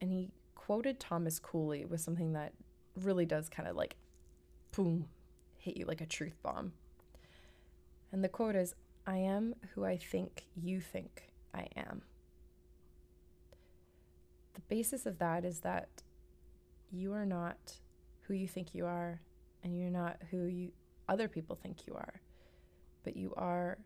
and 0.00 0.10
he 0.10 0.30
quoted 0.54 1.00
Thomas 1.00 1.38
Cooley 1.38 1.84
with 1.84 2.00
something 2.00 2.32
that 2.32 2.52
really 2.94 3.24
does 3.24 3.48
kind 3.48 3.68
of 3.68 3.76
like, 3.76 3.96
boom, 4.72 5.06
hit 5.58 5.76
you 5.76 5.86
like 5.86 6.00
a 6.00 6.06
truth 6.06 6.36
bomb. 6.42 6.72
And 8.12 8.22
the 8.22 8.28
quote 8.28 8.56
is 8.56 8.74
I 9.06 9.18
am 9.18 9.54
who 9.74 9.84
I 9.84 9.96
think 9.96 10.44
you 10.54 10.80
think 10.80 11.32
I 11.54 11.68
am. 11.76 12.02
The 14.54 14.60
basis 14.68 15.06
of 15.06 15.18
that 15.18 15.44
is 15.44 15.60
that 15.60 15.88
you 16.90 17.12
are 17.12 17.26
not 17.26 17.78
who 18.22 18.34
you 18.34 18.48
think 18.48 18.74
you 18.74 18.84
are, 18.86 19.20
and 19.62 19.78
you're 19.78 19.90
not 19.90 20.18
who 20.30 20.44
you 20.44 20.72
other 21.08 21.28
people 21.28 21.56
think 21.56 21.86
you 21.86 21.94
are, 21.94 22.20
but 23.02 23.16
you 23.16 23.32
are 23.36 23.78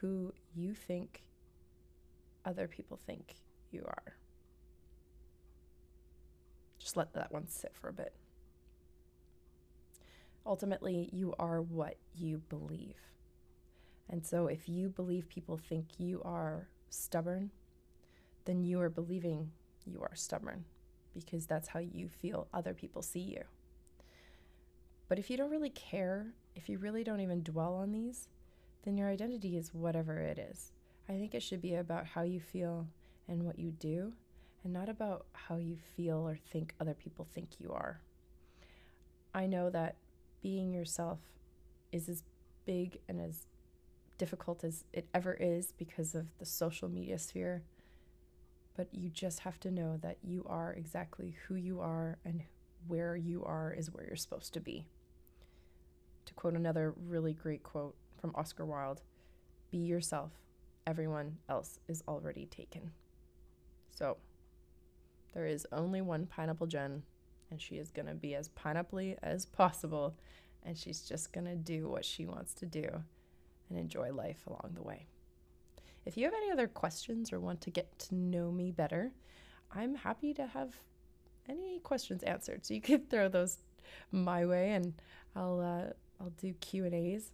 who 0.00 0.32
you 0.54 0.74
think 0.74 1.22
other 2.44 2.66
people 2.66 2.98
think 3.06 3.34
you 3.70 3.82
are. 3.84 4.16
Just 6.78 6.96
let 6.96 7.12
that 7.12 7.32
one 7.32 7.48
sit 7.48 7.72
for 7.74 7.88
a 7.88 7.92
bit. 7.92 8.14
Ultimately, 10.46 11.10
you 11.12 11.34
are 11.38 11.60
what 11.60 11.96
you 12.14 12.38
believe. 12.48 12.96
And 14.08 14.24
so, 14.24 14.46
if 14.46 14.68
you 14.68 14.88
believe 14.88 15.28
people 15.28 15.58
think 15.58 15.86
you 15.98 16.22
are 16.24 16.68
stubborn, 16.88 17.50
then 18.46 18.64
you 18.64 18.80
are 18.80 18.88
believing 18.88 19.52
you 19.84 20.00
are 20.00 20.14
stubborn 20.14 20.64
because 21.14 21.46
that's 21.46 21.68
how 21.68 21.78
you 21.78 22.08
feel 22.08 22.48
other 22.52 22.72
people 22.72 23.02
see 23.02 23.20
you. 23.20 23.42
But 25.08 25.18
if 25.18 25.28
you 25.28 25.36
don't 25.36 25.50
really 25.50 25.70
care, 25.70 26.28
if 26.54 26.68
you 26.68 26.78
really 26.78 27.04
don't 27.04 27.20
even 27.20 27.42
dwell 27.42 27.74
on 27.74 27.92
these, 27.92 28.28
then 28.84 28.96
your 28.96 29.08
identity 29.08 29.56
is 29.56 29.74
whatever 29.74 30.18
it 30.18 30.38
is. 30.38 30.72
I 31.08 31.12
think 31.12 31.34
it 31.34 31.42
should 31.42 31.60
be 31.60 31.74
about 31.74 32.06
how 32.06 32.22
you 32.22 32.40
feel 32.40 32.86
and 33.28 33.44
what 33.44 33.58
you 33.58 33.70
do, 33.70 34.12
and 34.64 34.72
not 34.72 34.88
about 34.88 35.26
how 35.32 35.56
you 35.56 35.76
feel 35.96 36.28
or 36.28 36.36
think 36.36 36.74
other 36.80 36.94
people 36.94 37.26
think 37.32 37.48
you 37.58 37.72
are. 37.72 38.00
I 39.34 39.46
know 39.46 39.70
that 39.70 39.96
being 40.42 40.72
yourself 40.72 41.18
is 41.92 42.08
as 42.08 42.22
big 42.64 43.00
and 43.08 43.20
as 43.20 43.46
difficult 44.18 44.64
as 44.64 44.84
it 44.92 45.08
ever 45.14 45.34
is 45.34 45.72
because 45.76 46.14
of 46.14 46.26
the 46.38 46.44
social 46.44 46.88
media 46.88 47.18
sphere. 47.18 47.62
But 48.76 48.88
you 48.92 49.08
just 49.08 49.40
have 49.40 49.58
to 49.60 49.70
know 49.70 49.98
that 50.02 50.18
you 50.22 50.44
are 50.48 50.72
exactly 50.72 51.36
who 51.46 51.54
you 51.54 51.80
are 51.80 52.18
and 52.24 52.42
where 52.86 53.16
you 53.16 53.44
are 53.44 53.72
is 53.72 53.90
where 53.90 54.06
you're 54.06 54.16
supposed 54.16 54.52
to 54.54 54.60
be. 54.60 54.84
To 56.26 56.34
quote 56.34 56.54
another 56.54 56.94
really 57.08 57.32
great 57.32 57.62
quote 57.62 57.96
from 58.20 58.32
Oscar 58.34 58.64
Wilde 58.64 59.00
be 59.70 59.78
yourself, 59.78 60.32
everyone 60.86 61.38
else 61.48 61.78
is 61.88 62.02
already 62.08 62.46
taken. 62.46 62.90
So, 63.90 64.16
there 65.32 65.46
is 65.46 65.66
only 65.72 66.00
one 66.00 66.26
Pineapple 66.26 66.66
Jen, 66.66 67.02
and 67.50 67.60
she 67.60 67.76
is 67.76 67.90
going 67.90 68.06
to 68.06 68.14
be 68.14 68.34
as 68.34 68.48
pineapple 68.48 69.14
as 69.22 69.46
possible, 69.46 70.14
and 70.64 70.76
she's 70.76 71.02
just 71.02 71.32
going 71.32 71.46
to 71.46 71.54
do 71.54 71.88
what 71.88 72.04
she 72.04 72.26
wants 72.26 72.52
to 72.54 72.66
do 72.66 72.88
and 73.68 73.78
enjoy 73.78 74.12
life 74.12 74.46
along 74.46 74.72
the 74.74 74.82
way. 74.82 75.06
If 76.04 76.16
you 76.16 76.24
have 76.24 76.34
any 76.34 76.50
other 76.50 76.66
questions 76.66 77.32
or 77.32 77.40
want 77.40 77.60
to 77.62 77.70
get 77.70 77.98
to 78.00 78.14
know 78.14 78.50
me 78.50 78.70
better, 78.70 79.12
I'm 79.72 79.94
happy 79.94 80.34
to 80.34 80.46
have 80.46 80.74
any 81.48 81.78
questions 81.80 82.22
answered. 82.22 82.66
So 82.66 82.74
you 82.74 82.80
can 82.80 83.00
throw 83.10 83.28
those 83.28 83.58
my 84.10 84.46
way, 84.46 84.72
and 84.72 84.94
I'll 85.36 85.60
uh, 85.60 85.92
I'll 86.20 86.30
do 86.30 86.52
Q 86.54 86.84
and 86.86 86.94
A's. 86.94 87.30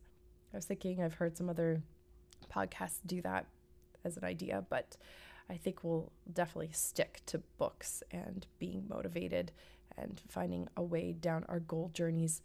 I 0.56 0.58
was 0.58 0.64
thinking 0.64 1.02
I've 1.02 1.12
heard 1.12 1.36
some 1.36 1.50
other 1.50 1.82
podcasts 2.50 3.00
do 3.04 3.20
that 3.20 3.44
as 4.06 4.16
an 4.16 4.24
idea, 4.24 4.64
but 4.70 4.96
I 5.50 5.58
think 5.58 5.84
we'll 5.84 6.10
definitely 6.32 6.70
stick 6.72 7.20
to 7.26 7.42
books 7.58 8.02
and 8.10 8.46
being 8.58 8.86
motivated 8.88 9.52
and 9.98 10.18
finding 10.28 10.66
a 10.74 10.82
way 10.82 11.12
down 11.12 11.44
our 11.50 11.60
goal 11.60 11.90
journeys 11.92 12.40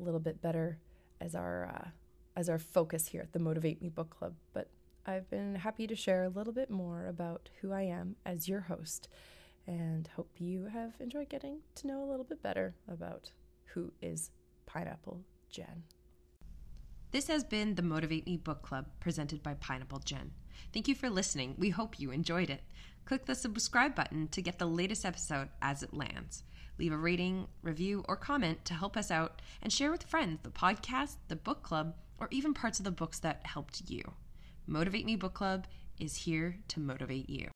a 0.00 0.02
little 0.02 0.18
bit 0.18 0.42
better 0.42 0.80
as 1.20 1.36
our 1.36 1.66
uh, 1.66 1.88
as 2.36 2.48
our 2.48 2.58
focus 2.58 3.06
here 3.06 3.20
at 3.20 3.32
the 3.32 3.38
Motivate 3.38 3.80
Me 3.80 3.88
Book 3.88 4.10
Club. 4.10 4.34
But 4.52 4.68
I've 5.06 5.30
been 5.30 5.54
happy 5.54 5.86
to 5.86 5.94
share 5.94 6.24
a 6.24 6.30
little 6.30 6.52
bit 6.52 6.70
more 6.70 7.06
about 7.06 7.50
who 7.60 7.70
I 7.70 7.82
am 7.82 8.16
as 8.26 8.48
your 8.48 8.62
host, 8.62 9.06
and 9.64 10.08
hope 10.16 10.32
you 10.38 10.64
have 10.64 10.94
enjoyed 10.98 11.28
getting 11.28 11.58
to 11.76 11.86
know 11.86 12.02
a 12.02 12.10
little 12.10 12.24
bit 12.24 12.42
better 12.42 12.74
about 12.88 13.30
who 13.66 13.92
is 14.02 14.32
Pineapple 14.66 15.20
Jen. 15.50 15.84
This 17.14 17.28
has 17.28 17.44
been 17.44 17.76
the 17.76 17.82
Motivate 17.82 18.26
Me 18.26 18.36
Book 18.36 18.62
Club 18.62 18.86
presented 18.98 19.40
by 19.40 19.54
Pineapple 19.54 20.00
Jen. 20.00 20.32
Thank 20.72 20.88
you 20.88 20.96
for 20.96 21.08
listening. 21.08 21.54
We 21.56 21.70
hope 21.70 22.00
you 22.00 22.10
enjoyed 22.10 22.50
it. 22.50 22.64
Click 23.04 23.24
the 23.24 23.36
subscribe 23.36 23.94
button 23.94 24.26
to 24.32 24.42
get 24.42 24.58
the 24.58 24.66
latest 24.66 25.04
episode 25.04 25.48
as 25.62 25.84
it 25.84 25.94
lands. 25.94 26.42
Leave 26.76 26.90
a 26.90 26.96
rating, 26.96 27.46
review, 27.62 28.04
or 28.08 28.16
comment 28.16 28.64
to 28.64 28.74
help 28.74 28.96
us 28.96 29.12
out 29.12 29.40
and 29.62 29.72
share 29.72 29.92
with 29.92 30.02
friends 30.02 30.40
the 30.42 30.50
podcast, 30.50 31.14
the 31.28 31.36
book 31.36 31.62
club, 31.62 31.94
or 32.18 32.26
even 32.32 32.52
parts 32.52 32.80
of 32.80 32.84
the 32.84 32.90
books 32.90 33.20
that 33.20 33.46
helped 33.46 33.88
you. 33.88 34.02
Motivate 34.66 35.06
Me 35.06 35.14
Book 35.14 35.34
Club 35.34 35.68
is 36.00 36.16
here 36.16 36.58
to 36.66 36.80
motivate 36.80 37.30
you. 37.30 37.46